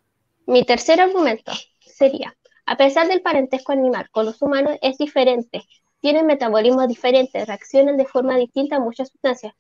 [0.47, 5.65] Mi tercer argumento sería, a pesar del parentesco animal con los humanos es diferente,
[6.01, 9.55] tienen metabolismos diferentes, reaccionan de forma distinta a muchas sustancias.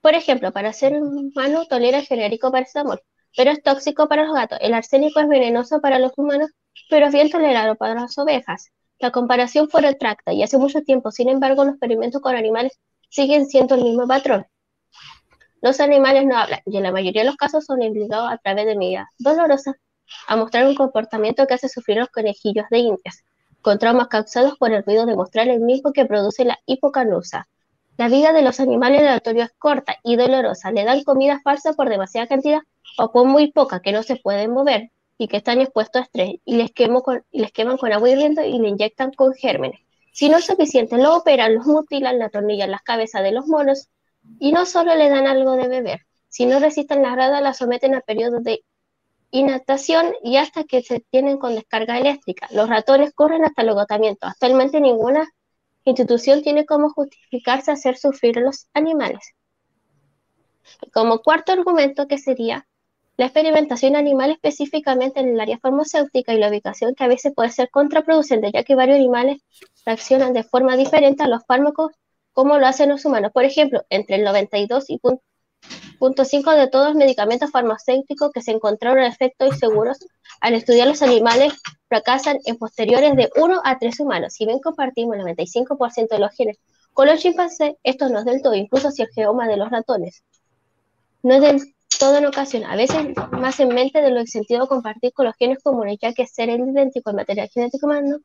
[0.00, 3.00] Por ejemplo, para ser humano tolera el genérico paracetamol,
[3.36, 4.58] pero es tóxico para los gatos.
[4.60, 6.50] El arsénico es venenoso para los humanos,
[6.88, 8.70] pero es bien tolerado para las ovejas.
[8.98, 13.46] La comparación fue retracta y hace mucho tiempo, sin embargo, los experimentos con animales siguen
[13.46, 14.46] siendo el mismo patrón.
[15.60, 18.66] Los animales no hablan y en la mayoría de los casos son obligados a través
[18.66, 19.74] de medidas dolorosas
[20.28, 23.24] a mostrar un comportamiento que hace sufrir los conejillos de indias,
[23.62, 27.48] con traumas causados por el ruido de mostrar el mismo que produce la hipocanusa.
[27.96, 30.70] La vida de los animales de laboratorio es corta y dolorosa.
[30.70, 32.60] Le dan comida falsa por demasiada cantidad
[32.98, 36.34] o por muy poca que no se pueden mover y que están expuestos a estrés
[36.44, 39.80] y les, con, les queman con agua hirviendo y le inyectan con gérmenes.
[40.12, 43.88] Si no es suficiente, lo operan, los mutilan, la tornillan las cabezas de los monos
[44.38, 46.00] y no solo le dan algo de beber.
[46.28, 48.64] Si no resisten la grada, la someten a periodos de
[49.30, 52.48] inactación y hasta que se tienen con descarga eléctrica.
[52.50, 54.26] Los ratones corren hasta el agotamiento.
[54.26, 55.28] Actualmente ninguna
[55.84, 59.34] institución tiene cómo justificarse hacer sufrir a los animales.
[60.92, 62.66] como cuarto argumento, que sería
[63.16, 67.50] la experimentación animal específicamente en el área farmacéutica y la ubicación que a veces puede
[67.50, 69.42] ser contraproducente, ya que varios animales
[69.84, 71.92] reaccionan de forma diferente a los fármacos
[72.32, 73.32] como lo hacen los humanos.
[73.32, 75.00] Por ejemplo, entre el 92 y
[75.98, 79.98] Punto 5 de todos los medicamentos farmacéuticos que se encontraron efectos inseguros
[80.40, 81.54] al estudiar los animales
[81.88, 84.34] fracasan en posteriores de 1 a 3 humanos.
[84.34, 86.58] Si bien compartimos el 95% de los genes
[86.92, 90.22] con los chimpancés, esto no es del todo, incluso si el geoma de los ratones.
[91.22, 92.96] No es del todo en ocasión, a veces
[93.32, 96.60] más en mente de lo sentido compartir con los genes comunes, ya que ser el
[96.60, 98.18] idéntico al material genético humano,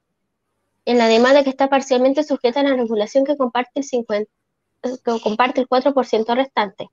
[0.86, 4.32] en la demanda que está parcialmente sujeta a la regulación que comparte el, 50,
[4.82, 6.90] que comparte el 4% restante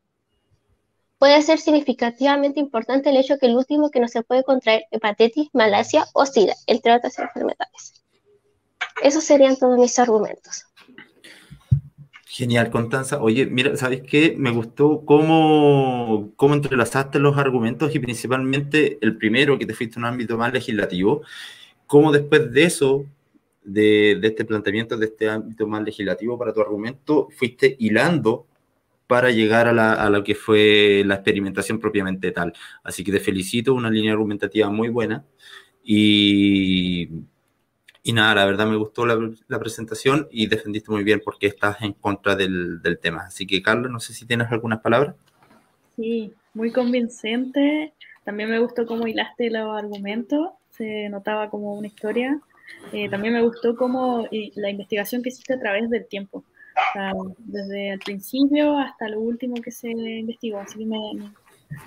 [1.19, 5.49] puede ser significativamente importante el hecho que el último que no se puede contraer hepatitis,
[5.53, 8.05] malasia o sida, entre otras enfermedades.
[9.03, 10.65] Esos serían todos mis argumentos.
[12.39, 13.21] Genial, Constanza.
[13.21, 14.37] Oye, mira, ¿sabes qué?
[14.39, 20.03] Me gustó cómo, cómo entrelazaste los argumentos y principalmente el primero, que te fuiste a
[20.03, 21.23] un ámbito más legislativo,
[21.89, 23.07] cómo después de eso,
[23.65, 28.47] de, de este planteamiento, de este ámbito más legislativo para tu argumento, fuiste hilando
[29.09, 32.53] para llegar a, lo que fue la experimentación propiamente tal.
[32.85, 35.25] Así que te felicito, una línea argumentativa muy buena.
[35.83, 37.09] Y,
[38.03, 41.93] y nada, la verdad me gustó la, presentación y defendiste muy bien porque estás en
[41.93, 43.25] contra del, del, tema.
[43.27, 45.15] Así que, Carlos, no sé si tienes algunas palabras.
[45.97, 47.93] Sí, muy convincente.
[48.25, 52.41] También me gustó cómo hilaste los argumentos, se notaba como una historia.
[52.93, 56.45] Eh, también me gustó cómo la investigación que hiciste a través del tiempo
[57.39, 60.59] desde el principio hasta lo último que se investigó.
[60.59, 60.99] Así que me,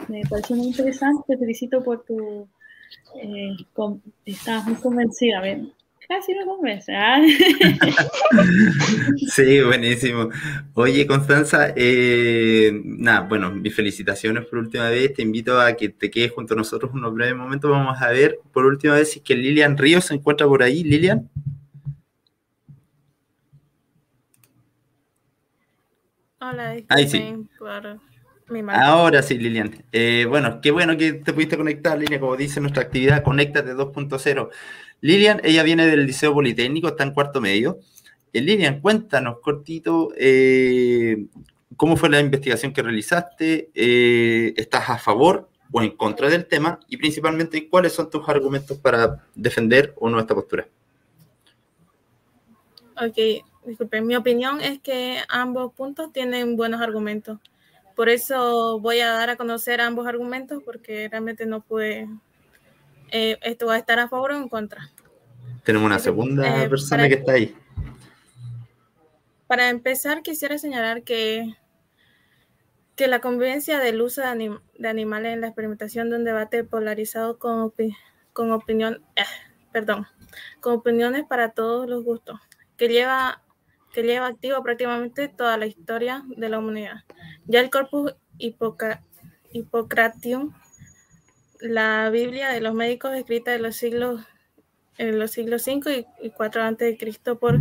[0.07, 1.23] me, pareció muy interesante.
[1.27, 2.47] Te felicito por tu.
[3.15, 3.55] Eh,
[4.25, 5.41] estabas muy convencida.
[6.11, 6.93] Casi me convence.
[6.93, 7.21] ¿ah?
[9.33, 10.27] sí, buenísimo.
[10.73, 15.13] Oye, Constanza, eh, nada, bueno, mis felicitaciones por última vez.
[15.13, 17.71] Te invito a que te quedes junto a nosotros unos breves momentos.
[17.71, 20.83] Vamos a ver por última vez si es que Lilian Ríos se encuentra por ahí.
[20.83, 21.29] Lilian.
[26.41, 27.23] Hola, Ahí sí.
[28.73, 29.85] Ahora sí, Lilian.
[29.93, 32.19] Eh, bueno, qué bueno que te pudiste conectar, Lilian.
[32.19, 34.49] Como dice nuestra actividad, Conéctate 2.0.
[35.01, 37.79] Lilian, ella viene del Liceo Politécnico, está en cuarto medio.
[38.33, 41.25] Eh, Lilian, cuéntanos cortito eh,
[41.75, 43.71] cómo fue la investigación que realizaste.
[44.55, 46.79] ¿Estás a favor o en contra del tema?
[46.87, 50.67] Y principalmente, ¿cuáles son tus argumentos para defender o no esta postura?
[53.01, 53.17] Ok,
[53.65, 57.39] disculpen, mi opinión es que ambos puntos tienen buenos argumentos.
[57.95, 62.07] Por eso voy a dar a conocer ambos argumentos porque realmente no pude,
[63.11, 64.89] eh, esto va a estar a favor o en contra.
[65.63, 67.55] Tenemos una segunda eh, persona que está ahí.
[69.47, 71.55] Para empezar, quisiera señalar que,
[72.95, 77.73] que la convivencia del uso de, animales en la experimentación de un debate polarizado con,
[78.33, 79.23] con opinión, eh,
[79.71, 80.07] perdón,
[80.61, 82.39] con opiniones para todos los gustos,
[82.77, 83.43] que lleva
[83.91, 87.03] que lleva activo prácticamente toda la historia de la humanidad.
[87.45, 88.15] Ya el Corpus
[89.51, 90.53] Hippocratium
[91.61, 94.21] la Biblia de los médicos escrita en los siglos
[94.97, 96.97] en los siglos 5 y, y 4 a.C.
[97.39, 97.59] por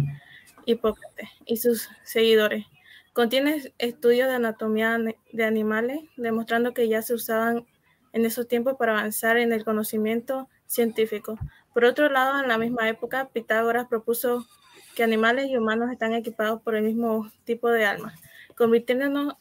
[0.67, 2.67] Hipócrates y sus seguidores.
[3.13, 4.99] Contiene estudios de anatomía
[5.33, 7.67] de animales, demostrando que ya se usaban
[8.13, 11.39] en esos tiempos para avanzar en el conocimiento científico.
[11.73, 14.47] Por otro lado, en la misma época, Pitágoras propuso
[14.95, 18.15] que animales y humanos están equipados por el mismo tipo de alma,
[18.57, 19.35] convirtiéndonos,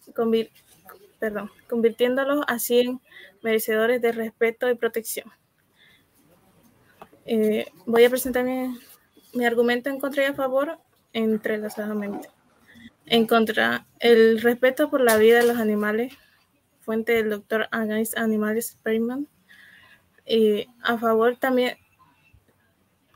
[1.20, 3.02] perdón, convirtiéndolos así en
[3.42, 5.32] merecedores de respeto y protección.
[7.26, 8.76] Eh, voy a presentar mi,
[9.34, 10.80] mi, argumento en contra y a favor
[11.14, 12.30] entrelazadamente.
[13.06, 16.14] En contra, el respeto por la vida de los animales,
[16.82, 19.28] fuente del doctor Against Animal Experiment,
[20.26, 21.78] y a favor también,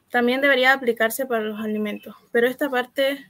[0.09, 3.27] también debería aplicarse para los alimentos, pero esta parte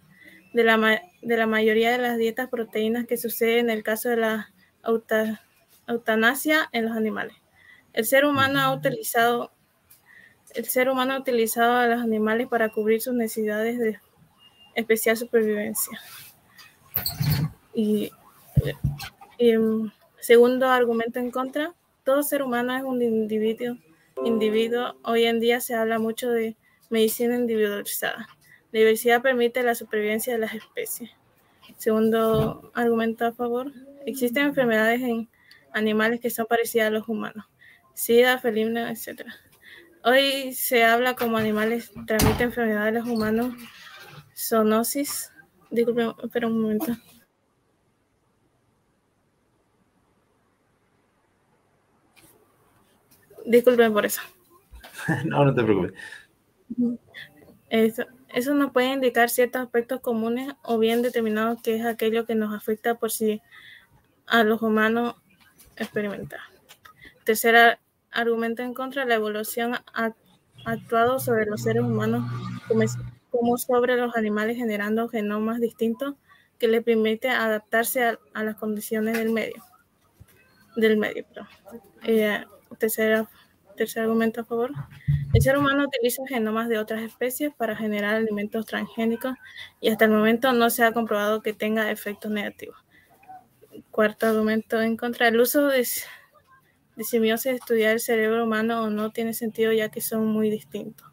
[0.54, 4.18] de la, de la mayoría de las dietas proteínas que sucede en el caso de
[4.18, 4.54] la
[4.84, 7.36] eutanasia en los animales.
[7.94, 9.52] El ser humano ha utilizado
[10.56, 14.00] el ser humano ha utilizado a los animales para cubrir sus necesidades de
[14.76, 16.00] especial supervivencia.
[17.74, 18.12] Y,
[19.58, 19.88] mm,
[20.20, 21.74] segundo argumento en contra,
[22.04, 23.78] todo ser humano es un individuo.
[24.24, 24.96] individuo.
[25.04, 26.56] Hoy en día se habla mucho de
[26.92, 28.28] medicina individualizada.
[28.72, 31.10] La diversidad permite la supervivencia de las especies.
[31.78, 33.72] Segundo argumento a favor,
[34.06, 35.30] existen enfermedades en
[35.74, 37.46] animales que son parecidas a los humanos,
[37.94, 39.26] sida, felina, etc.
[40.04, 43.56] Hoy se habla como animales transmiten enfermedades a los humanos,
[44.36, 45.32] zoonosis.
[45.72, 46.96] Disculpen, espera un momento.
[53.46, 54.22] Disculpen por eso.
[55.26, 55.94] no, no te preocupes.
[57.70, 62.36] Eso, eso nos puede indicar ciertos aspectos comunes o bien determinados que es aquello que
[62.36, 63.42] nos afecta por si
[64.28, 65.16] a los humanos
[65.76, 66.40] experimentar.
[67.24, 67.80] Tercera
[68.12, 70.14] argumento en contra, la evolución ha
[70.66, 72.24] actuado sobre los seres humanos
[73.32, 76.16] como, sobre los animales generando genomas distintos
[76.60, 79.64] que les permite adaptarse a, las condiciones del medio.
[80.76, 81.26] Del medio,
[82.04, 82.46] eh,
[82.78, 83.28] tercer
[83.98, 84.72] argumento a favor.
[85.34, 89.34] El ser humano utiliza genomas de otras especies para generar alimentos transgénicos
[89.82, 92.83] y hasta el momento no se ha comprobado que tenga efectos negativos.
[93.94, 95.28] Cuarto argumento en contra.
[95.28, 95.88] El uso de
[96.96, 101.08] de simiosis estudiar el cerebro humano o no tiene sentido ya que son muy distintos.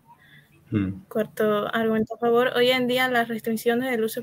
[0.70, 1.02] Hmm.
[1.10, 2.52] Cuarto argumento a favor.
[2.56, 4.22] Hoy en día las restricciones del uso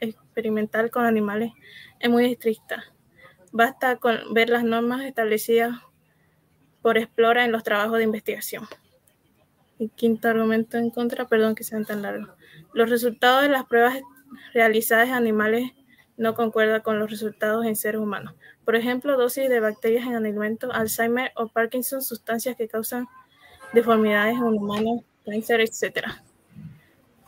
[0.00, 1.52] experimental con animales
[2.00, 2.82] es muy estricta.
[3.52, 5.78] Basta con ver las normas establecidas
[6.80, 8.64] por Explora en los trabajos de investigación.
[9.78, 12.30] Y quinto argumento en contra, perdón que sean tan largos.
[12.72, 14.00] Los resultados de las pruebas
[14.54, 15.72] realizadas en animales
[16.16, 18.34] no concuerdan con los resultados en seres humanos.
[18.64, 23.06] Por ejemplo, dosis de bacterias en alimentos, Alzheimer o Parkinson, sustancias que causan
[23.72, 26.06] deformidades en humanos, cáncer, etc.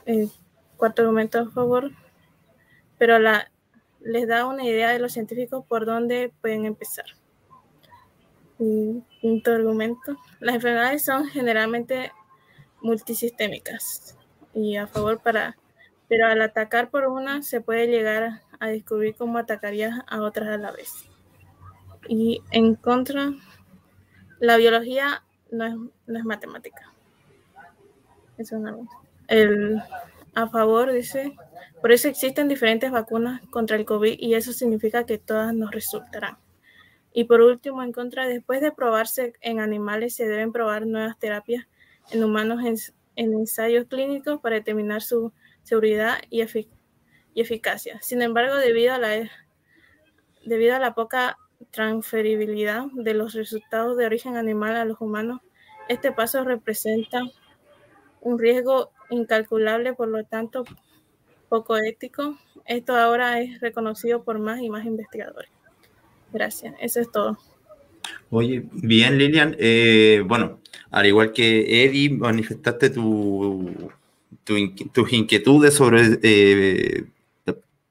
[0.07, 0.29] Eh,
[0.77, 1.91] cuarto argumento a favor,
[2.97, 3.19] pero
[4.01, 7.07] les da una idea de los científicos por dónde pueden empezar.
[9.21, 12.13] quinto argumento, las enfermedades son generalmente
[12.81, 14.17] multisistémicas
[14.55, 15.57] y a favor para,
[16.09, 20.59] pero al atacar por una se puede llegar a descubrir cómo atacaría a otras a
[20.59, 21.09] la vez.
[22.09, 23.33] Y en contra,
[24.41, 25.75] la biología no es,
[26.07, 26.93] no es matemática.
[28.37, 28.89] Eso no.
[29.29, 29.81] El,
[30.35, 31.37] a favor, dice,
[31.81, 36.39] por eso existen diferentes vacunas contra el COVID y eso significa que todas nos resultarán.
[37.13, 41.67] Y por último, en contra, después de probarse en animales, se deben probar nuevas terapias
[42.11, 42.77] en humanos en,
[43.17, 45.33] en ensayos clínicos para determinar su
[45.63, 46.43] seguridad y,
[47.35, 48.01] y, eficacia.
[48.03, 49.31] Sin embargo, debido a la,
[50.45, 51.39] debido a la poca
[51.71, 55.41] transferibilidad de los resultados de origen animal a los humanos,
[55.89, 57.23] este paso representa
[58.21, 60.65] un riesgo incalculable, por lo tanto
[61.49, 62.39] poco ético.
[62.67, 65.51] Esto ahora es reconocido por más y más investigadores.
[66.33, 67.39] Gracias, eso es todo.
[68.31, 70.61] Oye, bien Lilian, eh, bueno,
[70.91, 73.91] al igual que Eddie, manifestaste tu,
[74.45, 77.05] tus inquietudes sobre eh,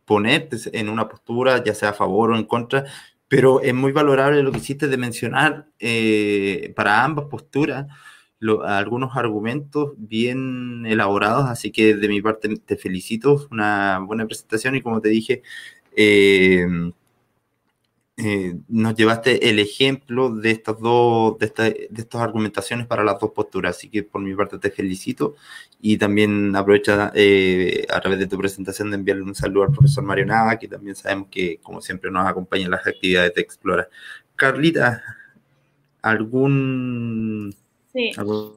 [0.07, 2.85] ponerte en una postura, ya sea a favor o en contra,
[3.27, 7.87] pero es muy valorable lo que hiciste de mencionar eh, para ambas posturas
[8.65, 14.81] algunos argumentos bien elaborados, así que de mi parte te felicito, una buena presentación y
[14.81, 15.41] como te dije,
[15.95, 16.67] eh,
[18.17, 23.29] eh, nos llevaste el ejemplo de estas dos, de, de estas argumentaciones para las dos
[23.31, 25.35] posturas, así que por mi parte te felicito
[25.79, 30.03] y también aprovecha eh, a través de tu presentación de enviarle un saludo al profesor
[30.03, 33.87] Mario Nava, que también sabemos que, como siempre, nos acompaña en las actividades de Explora.
[34.35, 35.03] Carlita,
[36.01, 37.53] ¿Algún...?
[37.93, 38.11] Sí,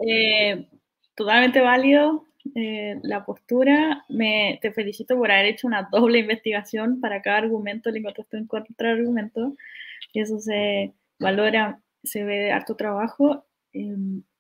[0.07, 0.69] eh,
[1.15, 4.05] totalmente válido eh, la postura.
[4.09, 8.47] Me, te felicito por haber hecho una doble investigación para cada argumento, le encontraste un
[8.47, 9.57] contraargumento,
[10.15, 13.45] eso se valora, se ve harto trabajo.
[13.73, 13.97] Eh,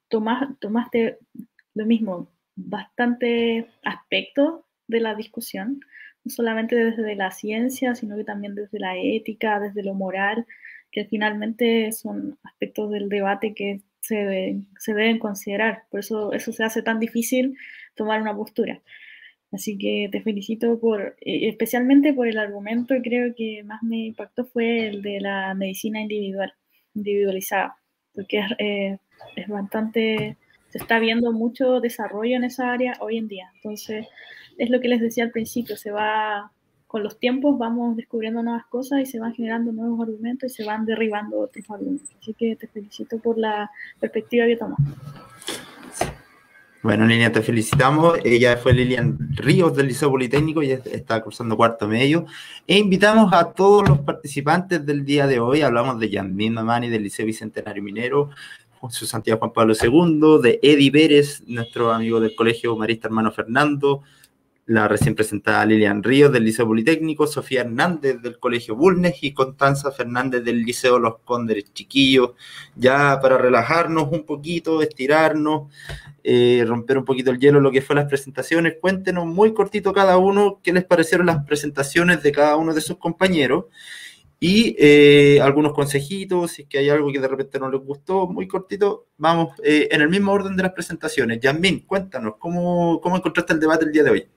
[0.09, 1.19] tomaste
[1.75, 5.81] lo mismo, bastante aspectos de la discusión,
[6.25, 10.47] no solamente desde la ciencia, sino que también desde la ética, desde lo moral,
[10.91, 15.85] que finalmente son aspectos del debate que se, se deben considerar.
[15.91, 17.57] Por eso eso se hace tan difícil
[17.95, 18.81] tomar una postura.
[19.53, 24.07] Así que te felicito por, eh, especialmente por el argumento que creo que más me
[24.07, 26.53] impactó fue el de la medicina individual,
[26.95, 27.77] individualizada,
[28.15, 28.99] porque es, eh,
[29.37, 30.37] es bastante,
[30.69, 33.51] se está viendo mucho desarrollo en esa área hoy en día.
[33.57, 34.07] Entonces,
[34.57, 36.53] es lo que les decía al principio, se va,
[36.87, 40.65] con los tiempos vamos descubriendo nuevas cosas y se van generando nuevos argumentos y se
[40.65, 42.11] van derribando otros argumentos.
[42.21, 44.79] Así que te felicito por la perspectiva que tomas.
[46.83, 48.19] Bueno, Lilian, te felicitamos.
[48.25, 52.25] Ella fue Lilian Ríos del Liceo Politécnico y está cursando cuarto medio.
[52.67, 55.61] E invitamos a todos los participantes del día de hoy.
[55.61, 58.31] Hablamos de Yasmín Mamani del Liceo Bicentenario Minero,
[58.79, 64.03] José Santiago Juan Pablo II, de Eddie Pérez, nuestro amigo del Colegio Marista Hermano Fernando,
[64.71, 69.91] la recién presentada Lilian Ríos del Liceo Politécnico, Sofía Hernández del Colegio Bulnes y Constanza
[69.91, 72.35] Fernández del Liceo Los Cóndores Chiquillos,
[72.77, 75.73] ya para relajarnos un poquito, estirarnos,
[76.23, 78.77] eh, romper un poquito el hielo, lo que fue las presentaciones.
[78.81, 82.97] Cuéntenos muy cortito cada uno qué les parecieron las presentaciones de cada uno de sus
[82.97, 83.65] compañeros
[84.39, 88.29] y eh, algunos consejitos, si es que hay algo que de repente no les gustó,
[88.29, 91.41] muy cortito, vamos eh, en el mismo orden de las presentaciones.
[91.41, 94.29] Yasmin, cuéntanos, ¿cómo, ¿cómo encontraste el debate el día de hoy?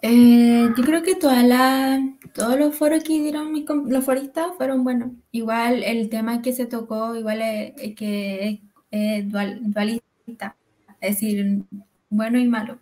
[0.00, 2.00] Eh, yo creo que toda la,
[2.32, 3.52] todos los foros que dieron
[3.86, 5.10] los foristas fueron buenos.
[5.32, 10.56] Igual el tema que se tocó, igual es, que es dualista,
[11.00, 11.64] es decir,
[12.10, 12.78] bueno y malo.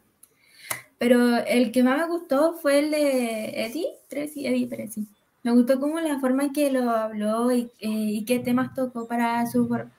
[0.99, 5.07] Pero el que más me gustó fue el de Eddie, Tracy, Eddie Tracy.
[5.43, 9.07] Me gustó como la forma en que lo habló y, eh, y qué temas tocó
[9.07, 9.91] para su foro.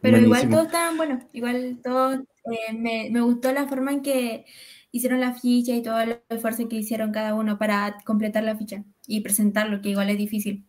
[0.00, 4.44] Pero igual todos estaban buenos, igual todos eh, me, me, gustó la forma en que
[4.90, 8.84] hicieron la ficha y todo el esfuerzo que hicieron cada uno para completar la ficha
[9.06, 10.66] y presentarlo, que igual es difícil.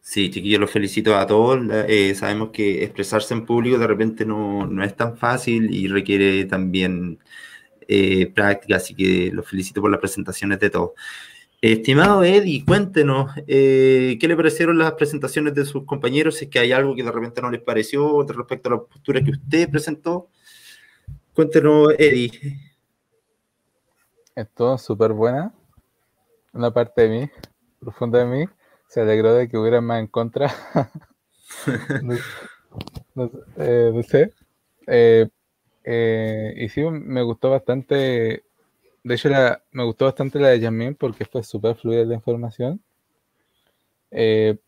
[0.00, 1.60] Sí, chiquillos, los felicito a todos.
[1.88, 6.44] Eh, sabemos que expresarse en público de repente no, no es tan fácil y requiere
[6.44, 7.20] también
[7.88, 10.92] eh, práctica, así que los felicito por las presentaciones de todos.
[11.60, 16.36] Estimado Eddie, cuéntenos, eh, ¿qué le parecieron las presentaciones de sus compañeros?
[16.36, 19.22] Si es que hay algo que de repente no les pareció respecto a la postura
[19.22, 20.28] que usted presentó.
[21.34, 22.30] Cuéntenos, Eddie.
[24.34, 25.52] Estuvo súper buena.
[26.52, 27.30] Una parte de mí,
[27.80, 28.44] profunda de mí,
[28.88, 30.52] se alegró de que hubiera más en contra.
[33.14, 34.32] no, eh, sé.
[34.86, 38.44] Eh, y sí, me gustó bastante
[39.04, 39.30] de hecho,
[39.72, 42.80] me gustó bastante la de Yamin porque fue súper fluida la información.
[44.12, 44.58] Eh,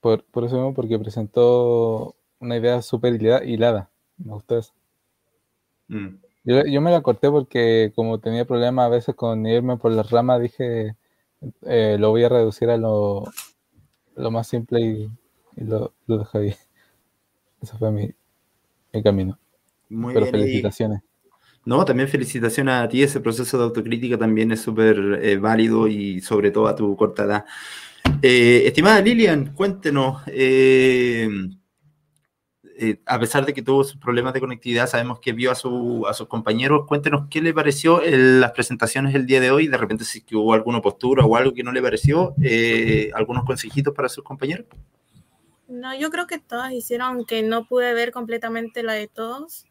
[0.00, 3.90] por, por, eso mismo, porque presentó una idea súper hilada.
[4.18, 4.72] Me gustó eso.
[5.88, 6.16] Mm.
[6.44, 10.42] Yo, me la corté porque como tenía problemas a veces con irme por las ramas,
[10.42, 10.94] dije,
[11.62, 13.24] eh, lo voy a reducir a lo,
[14.14, 15.10] lo más simple y,
[15.56, 16.54] lo, lo dejé ahí.
[17.62, 18.10] Ese fue mi,
[18.92, 19.38] mi camino.
[19.88, 21.00] Muy Pero felicitaciones.
[21.64, 26.20] No, también felicitaciones a ti, ese proceso de autocrítica también es súper eh, válido y
[26.20, 27.44] sobre todo a tu corta edad.
[28.20, 31.28] Eh, estimada Lilian, cuéntenos, eh,
[33.06, 36.14] a pesar de que tuvo sus problemas de conectividad, sabemos que vio a, su, a
[36.14, 40.04] sus compañeros, cuéntenos qué le pareció en las presentaciones el día de hoy, de repente
[40.04, 42.34] si hubo alguna postura o algo que no le pareció,
[43.14, 44.66] algunos consejitos para sus compañeros.
[45.68, 49.66] No, yo creo que todas hicieron, que no pude ver completamente la de todos,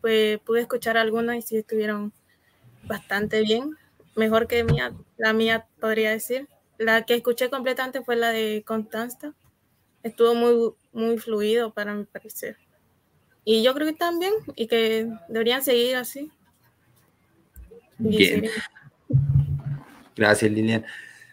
[0.00, 2.12] pues pude escuchar algunas y sí estuvieron
[2.84, 3.76] bastante bien,
[4.16, 6.48] mejor que mía, la mía podría decir.
[6.78, 9.34] La que escuché completamente fue la de Constanza.
[10.02, 12.56] Estuvo muy, muy fluido para mi parecer.
[13.44, 16.30] Y yo creo que también, y que deberían seguir así.
[17.98, 18.44] Bien.
[20.14, 20.84] Gracias, Lilian.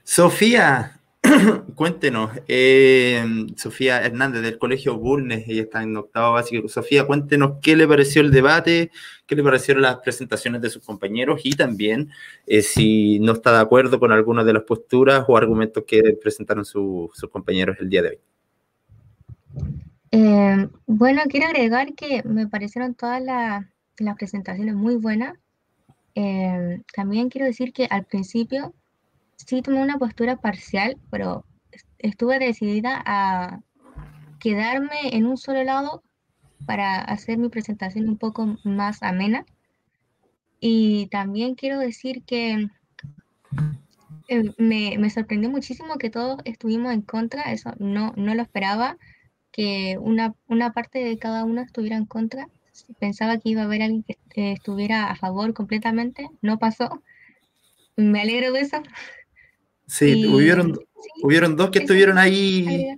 [0.04, 1.00] Sofía,
[1.76, 3.24] cuéntenos, eh,
[3.58, 6.68] Sofía Hernández del Colegio Bulnes, ella está en octavo básico.
[6.70, 8.92] Sofía, cuéntenos qué le pareció el debate,
[9.26, 12.12] qué le parecieron las presentaciones de sus compañeros y también
[12.46, 16.66] eh, si no está de acuerdo con alguna de las posturas o argumentos que presentaron
[16.66, 18.20] sus compañeros el día de hoy.
[20.12, 25.38] Eh, bueno, quiero agregar que me parecieron todas las presentaciones muy buenas.
[26.16, 28.74] eh, también quiero decir que al principio
[29.36, 31.46] sí tomé una postura parcial, pero
[32.00, 33.60] estuve decidida a
[34.40, 36.04] quedarme en un solo lado
[36.66, 39.46] para hacer mi presentación un poco más amena.
[40.60, 42.70] Y también quiero decir que
[44.28, 48.98] eh, me, sorprendió muchísimo que todos estuvimos en contra, eso no, no lo esperaba,
[49.56, 52.50] que una, una parte de cada uno estuviera en contra.
[53.00, 57.02] Pensaba que iba a haber alguien que estuviera a favor completamente, no pasó.
[57.96, 58.84] Me alegro de eso.
[59.88, 60.78] Sí, hubieron,
[61.24, 62.98] hubieron dos que estuvieron ahí.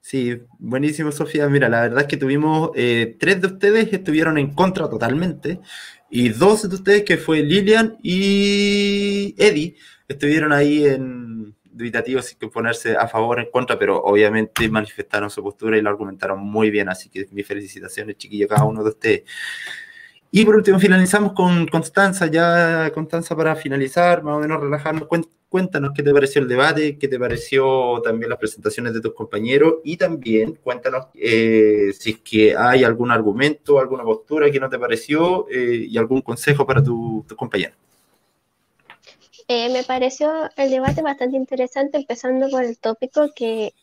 [0.00, 1.48] Sí, buenísimo, Sofía.
[1.48, 5.60] Mira, la verdad es que tuvimos eh, tres de ustedes estuvieron en contra totalmente
[6.10, 9.76] y dos de ustedes, que fue Lilian y Eddie,
[10.08, 11.31] estuvieron ahí en
[11.72, 15.82] dubitativos sin que ponerse a favor o en contra, pero obviamente manifestaron su postura y
[15.82, 16.88] lo argumentaron muy bien.
[16.88, 19.22] Así que mis felicitaciones, chiquillos, cada uno de ustedes.
[20.30, 22.26] Y por último, finalizamos con Constanza.
[22.26, 25.06] Ya, Constanza, para finalizar, más o menos relajarnos,
[25.52, 29.74] cuéntanos qué te pareció el debate, qué te pareció también las presentaciones de tus compañeros
[29.84, 34.78] y también cuéntanos eh, si es que hay algún argumento, alguna postura que no te
[34.78, 37.76] pareció eh, y algún consejo para tus tu compañeros.
[39.48, 43.74] Eh, me pareció el debate bastante interesante, empezando por el tópico que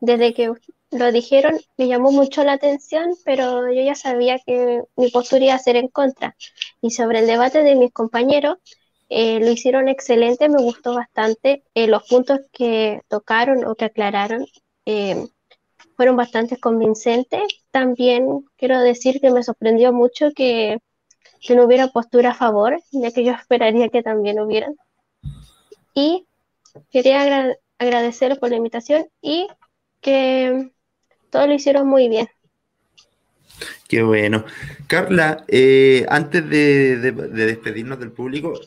[0.00, 0.52] desde que
[0.90, 5.54] lo dijeron me llamó mucho la atención, pero yo ya sabía que mi postura iba
[5.54, 6.36] a ser en contra.
[6.80, 8.58] Y sobre el debate de mis compañeros,
[9.08, 11.64] eh, lo hicieron excelente, me gustó bastante.
[11.74, 14.46] Eh, los puntos que tocaron o que aclararon
[14.86, 15.26] eh,
[15.96, 17.42] fueron bastante convincentes.
[17.70, 20.78] También quiero decir que me sorprendió mucho que,
[21.40, 24.76] que no hubiera postura a favor, ya que yo esperaría que también hubieran.
[25.94, 26.26] Y
[26.90, 29.48] quería agradecerles por la invitación y
[30.00, 30.70] que
[31.30, 32.28] todo lo hicieron muy bien.
[33.88, 34.44] Qué bueno.
[34.86, 35.44] Carla,
[36.08, 38.58] antes de, despedirnos del público,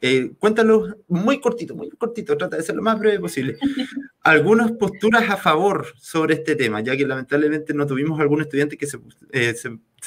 [0.00, 3.56] eh, cuéntanos muy cortito, muy cortito, trata de ser lo más breve posible.
[4.22, 8.86] Algunas posturas a favor sobre este tema, ya que lamentablemente no tuvimos algún estudiante que
[8.86, 8.98] se,
[9.32, 9.54] eh,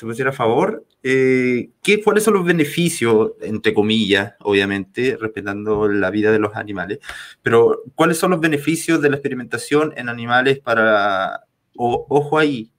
[0.04, 0.86] pusiera a favor.
[1.04, 7.00] Eh, ¿qué, ¿Cuáles son los beneficios, entre comillas, obviamente, respetando la vida de los animales?
[7.44, 11.46] Pero, ¿cuáles son los beneficios de la experimentación en animales para,
[11.76, 12.72] ojo ahí,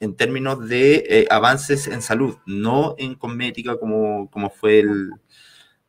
[0.00, 5.10] en términos de eh, avances en salud, no en cosmética como, como fue el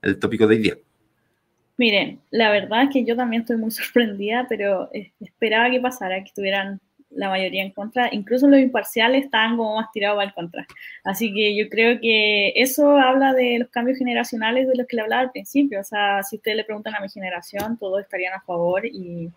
[0.02, 0.78] el tópico de hoy día.
[1.78, 6.18] Miren, la verdad es que yo también estoy muy sorprendida, pero eh, esperaba que pasara,
[6.20, 6.80] que estuvieran
[7.12, 8.10] la mayoría en contra.
[8.12, 10.66] Incluso los imparciales estaban como más tirados al contra.
[11.04, 15.02] Así que yo creo que eso habla de los cambios generacionales de los que le
[15.04, 15.80] hablaba al principio.
[15.82, 19.30] O sea, si ustedes le preguntan a mi generación, todos estarían a favor y,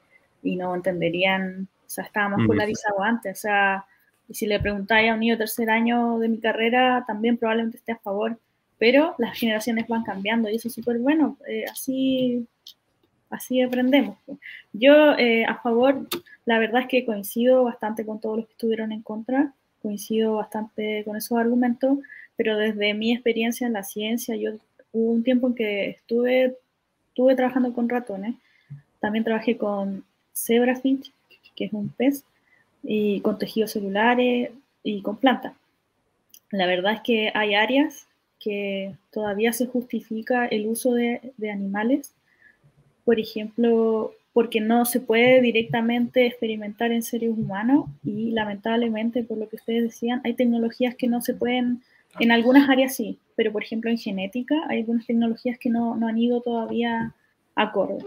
[0.43, 3.39] y no entenderían, o sea, estaba más polarizado antes.
[3.39, 3.85] O sea,
[4.28, 7.93] y si le preguntáis a un niño tercer año de mi carrera, también probablemente esté
[7.93, 8.39] a favor
[8.82, 12.49] pero las generaciones van cambiando y eso es súper bueno, eh, así,
[13.33, 14.17] así aprendemos.
[14.73, 16.09] Yo eh, a favor,
[16.45, 19.53] la verdad es que coincido bastante con todos los que estuvieron en contra,
[19.83, 21.99] coincido bastante con esos argumentos,
[22.37, 24.53] pero desde mi experiencia en la ciencia, yo
[24.93, 26.57] hubo un tiempo en que estuve,
[27.09, 28.37] estuve trabajando con ratones,
[29.01, 30.05] también trabajé con
[30.35, 31.13] zebrafish,
[31.57, 32.25] que es un pez,
[32.83, 34.51] y con tejidos celulares
[34.83, 35.55] y con plantas.
[36.51, 38.07] La verdad es que hay áreas
[38.39, 42.13] que todavía se justifica el uso de, animales,
[43.05, 49.49] por ejemplo, porque no se puede directamente experimentar en seres humanos y lamentablemente, por lo
[49.49, 51.83] que ustedes decían, hay tecnologías que no se pueden,
[52.20, 56.09] en algunas áreas sí, pero por ejemplo en genética hay algunas tecnologías que no, no
[56.09, 57.15] han ido todavía
[57.55, 58.05] acorde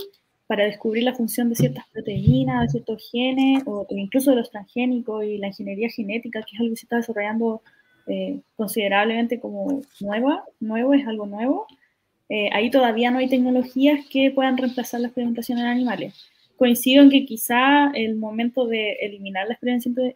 [0.48, 5.24] para descubrir la función de ciertas proteínas, de ciertos genes, o, incluso de los transgénicos
[5.24, 7.62] y la ingeniería genética, que es algo que se está desarrollando
[8.08, 11.66] eh, considerablemente como nueva, nuevo, es algo nuevo.
[12.30, 16.30] Eh, ahí todavía no hay tecnologías que puedan reemplazar la experimentación en animales.
[16.58, 19.58] Coincido en que quizá el momento de eliminar la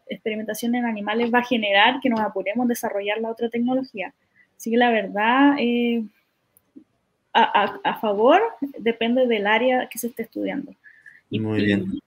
[0.07, 4.14] experimentación en animales va a generar que nos apuremos en desarrollar la otra tecnología.
[4.57, 6.03] Así que la verdad, eh,
[7.34, 8.41] a, a, favor,
[8.80, 10.73] depende del área que se esté estudiando.
[11.30, 11.99] Muy bien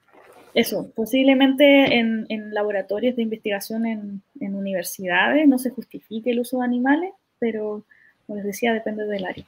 [0.54, 7.12] eso, posiblemente en, laboratorios de investigación en, universidades no se justifique el uso de animales,
[7.38, 7.84] pero
[8.26, 9.44] como les decía, depende del área.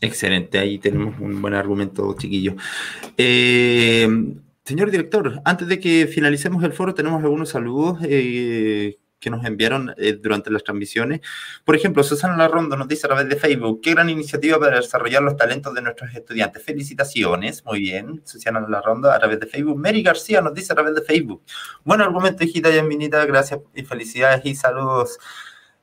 [0.00, 2.54] Excelente, ahí tenemos un buen argumento, chiquillo.
[3.16, 4.06] Eh,
[4.64, 7.98] señor director, antes de que finalicemos el foro, tenemos algunos saludos.
[8.02, 11.20] Eh, que nos enviaron eh, durante las transmisiones.
[11.64, 15.22] Por ejemplo, Susana Larrondo nos dice a través de Facebook, qué gran iniciativa para desarrollar
[15.22, 16.62] los talentos de nuestros estudiantes.
[16.62, 19.78] Felicitaciones, muy bien, Susana Larrondo a través de Facebook.
[19.78, 21.42] Mary García nos dice a través de Facebook,
[21.84, 25.18] buen argumento, hijita y minita, gracias y felicidades y saludos.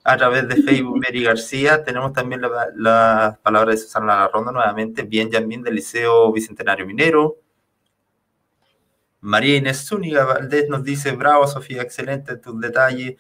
[0.04, 1.84] A través de Facebook, Mary García.
[1.84, 5.04] Tenemos también las la palabras de Susana Larronda nuevamente.
[5.04, 7.38] Bien, Yamín del Liceo Bicentenario Minero.
[9.22, 13.16] María Inés Zúñiga Valdés nos dice, bravo Sofía, excelente tus detalles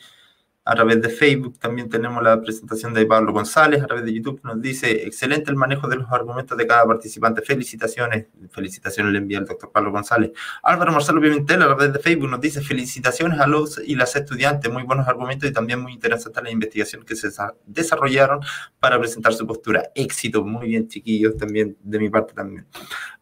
[0.66, 4.40] a través de Facebook también tenemos la presentación de Pablo González, a través de YouTube
[4.44, 9.40] nos dice, excelente el manejo de los argumentos de cada participante, felicitaciones, felicitaciones le envía
[9.40, 10.32] el doctor Pablo González.
[10.64, 14.72] Álvaro Marcelo Pimentel, a través de Facebook nos dice, felicitaciones a los y las estudiantes,
[14.72, 17.30] muy buenos argumentos y también muy interesante la investigación que se
[17.66, 18.40] desarrollaron
[18.80, 19.92] para presentar su postura.
[19.96, 22.66] Éxito, muy bien chiquillos, también de mi parte también.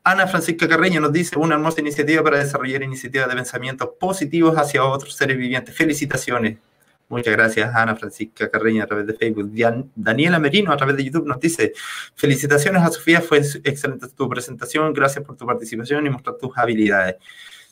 [0.03, 4.84] Ana Francisca Carreño nos dice, una hermosa iniciativa para desarrollar iniciativas de pensamientos positivos hacia
[4.84, 5.76] otros seres vivientes.
[5.76, 6.57] Felicitaciones.
[7.11, 9.51] Muchas gracias, Ana Francisca Carreño, a través de Facebook.
[9.93, 11.73] Daniela Merino, a través de YouTube, nos dice:
[12.15, 14.93] Felicitaciones a Sofía, fue excelente tu presentación.
[14.93, 17.17] Gracias por tu participación y mostrar tus habilidades.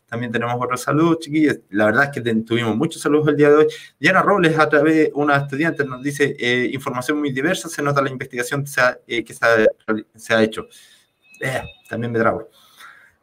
[0.07, 1.59] También tenemos otros saludos, chiquillos.
[1.69, 3.67] La verdad es que tuvimos muchos saludos el día de hoy.
[3.97, 7.69] Diana Robles, a través de una estudiante, nos dice eh, información muy diversa.
[7.69, 8.65] Se nota la investigación
[9.07, 10.67] eh, que se ha, hecho.
[11.39, 12.49] Eh, también me trago.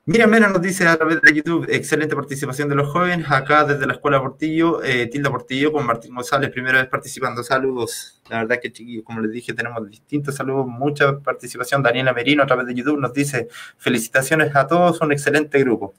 [0.09, 3.89] Miriam Mena nos dice a través de YouTube, excelente participación de los jóvenes, acá desde
[3.89, 8.23] la Escuela Portillo, eh, Tilda Portillo con Martín González, primera vez participando, saludos.
[8.29, 11.83] La verdad que chiquillos, como les dije, tenemos distintos saludos, mucha participación.
[11.83, 15.93] Daniela Merino a través de YouTube nos dice, felicitaciones a todos, un excelente grupo.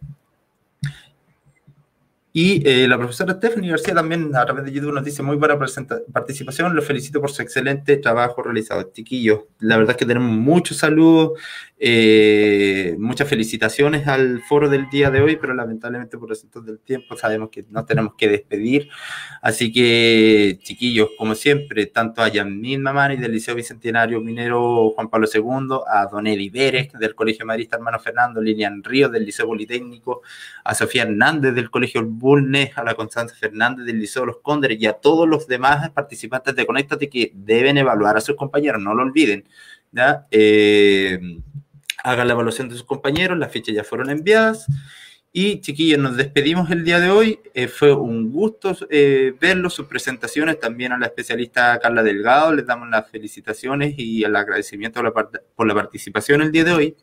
[2.39, 5.57] Y eh, la profesora Stephanie García también a través de YouTube nos dice muy buena
[5.57, 8.91] participación, los felicito por su excelente trabajo realizado.
[8.93, 11.31] Chiquillos, la verdad es que tenemos muchos saludos,
[11.79, 17.17] eh, muchas felicitaciones al foro del día de hoy, pero lamentablemente por resto del tiempo
[17.17, 18.87] sabemos que nos tenemos que despedir.
[19.41, 25.27] Así que, chiquillos, como siempre, tanto a Yamil Mamani del Liceo Bicentenario Minero Juan Pablo
[25.33, 30.21] II, a Don Pérez del Colegio Marista Hermano Fernando, Lilian Ríos del Liceo Politécnico,
[30.63, 34.85] a Sofía Hernández del Colegio Bulnes, a la Constanza Fernández del Liceo Los Cóndores y
[34.85, 39.03] a todos los demás participantes de Conéctate que deben evaluar a sus compañeros, no lo
[39.03, 39.45] olviden.
[39.93, 40.27] ¿ya?
[40.29, 41.19] Eh,
[42.03, 44.67] hagan la evaluación de sus compañeros, las fichas ya fueron enviadas.
[45.31, 47.39] Y chiquillos, nos despedimos el día de hoy.
[47.53, 50.59] Eh, fue un gusto eh, verlos, sus presentaciones.
[50.59, 55.01] También a la especialista Carla Delgado les damos las felicitaciones y el agradecimiento
[55.55, 56.97] por la participación el día de hoy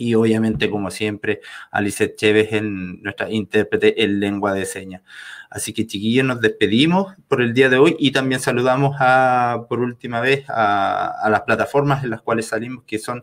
[0.00, 5.02] y obviamente, como siempre, a Lizeth Chévez, en nuestra intérprete en lengua de señas.
[5.50, 9.80] Así que, chiquillos, nos despedimos por el día de hoy y también saludamos a, por
[9.80, 13.22] última vez a, las plataformas en las cuales salimos, que son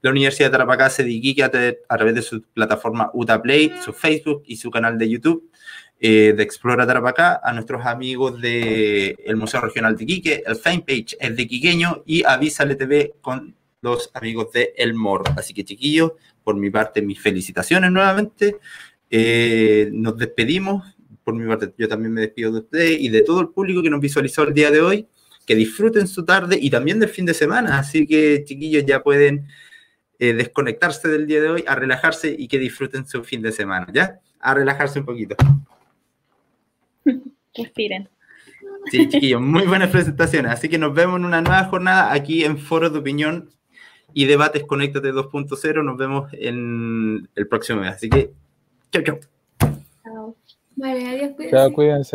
[0.00, 4.56] la Universidad de Tarapacá, Sediquique, a, a través de su plataforma UtaPlay, su Facebook y
[4.56, 5.48] su canal de YouTube.
[6.00, 11.16] Eh, de Explora Tarapacá, a nuestros amigos del el Museo Regional de Iquique, el fanpage
[11.18, 13.56] es de Quiqueño y Avísale TV con
[13.94, 15.24] los amigos de El Morro.
[15.36, 16.12] Así que chiquillos,
[16.44, 18.56] por mi parte, mis felicitaciones nuevamente.
[19.10, 20.96] Eh, nos despedimos.
[21.24, 23.90] Por mi parte, yo también me despido de ustedes y de todo el público que
[23.90, 25.08] nos visualizó el día de hoy.
[25.46, 27.78] Que disfruten su tarde y también del fin de semana.
[27.78, 29.46] Así que, chiquillos, ya pueden
[30.18, 33.86] eh, desconectarse del día de hoy, a relajarse y que disfruten su fin de semana.
[33.92, 34.20] ¿Ya?
[34.40, 35.36] A relajarse un poquito.
[37.54, 38.08] Respiren.
[38.90, 40.52] Sí, chiquillos, muy buenas presentaciones.
[40.52, 43.50] Así que nos vemos en una nueva jornada aquí en Foro de Opinión
[44.16, 45.84] y debates Conéctate 2.0.
[45.84, 47.92] Nos vemos en el próximo mes.
[47.92, 48.30] Así que,
[48.90, 50.34] chao, chao.
[50.74, 52.14] Vale, adiós, Chao, cuídense.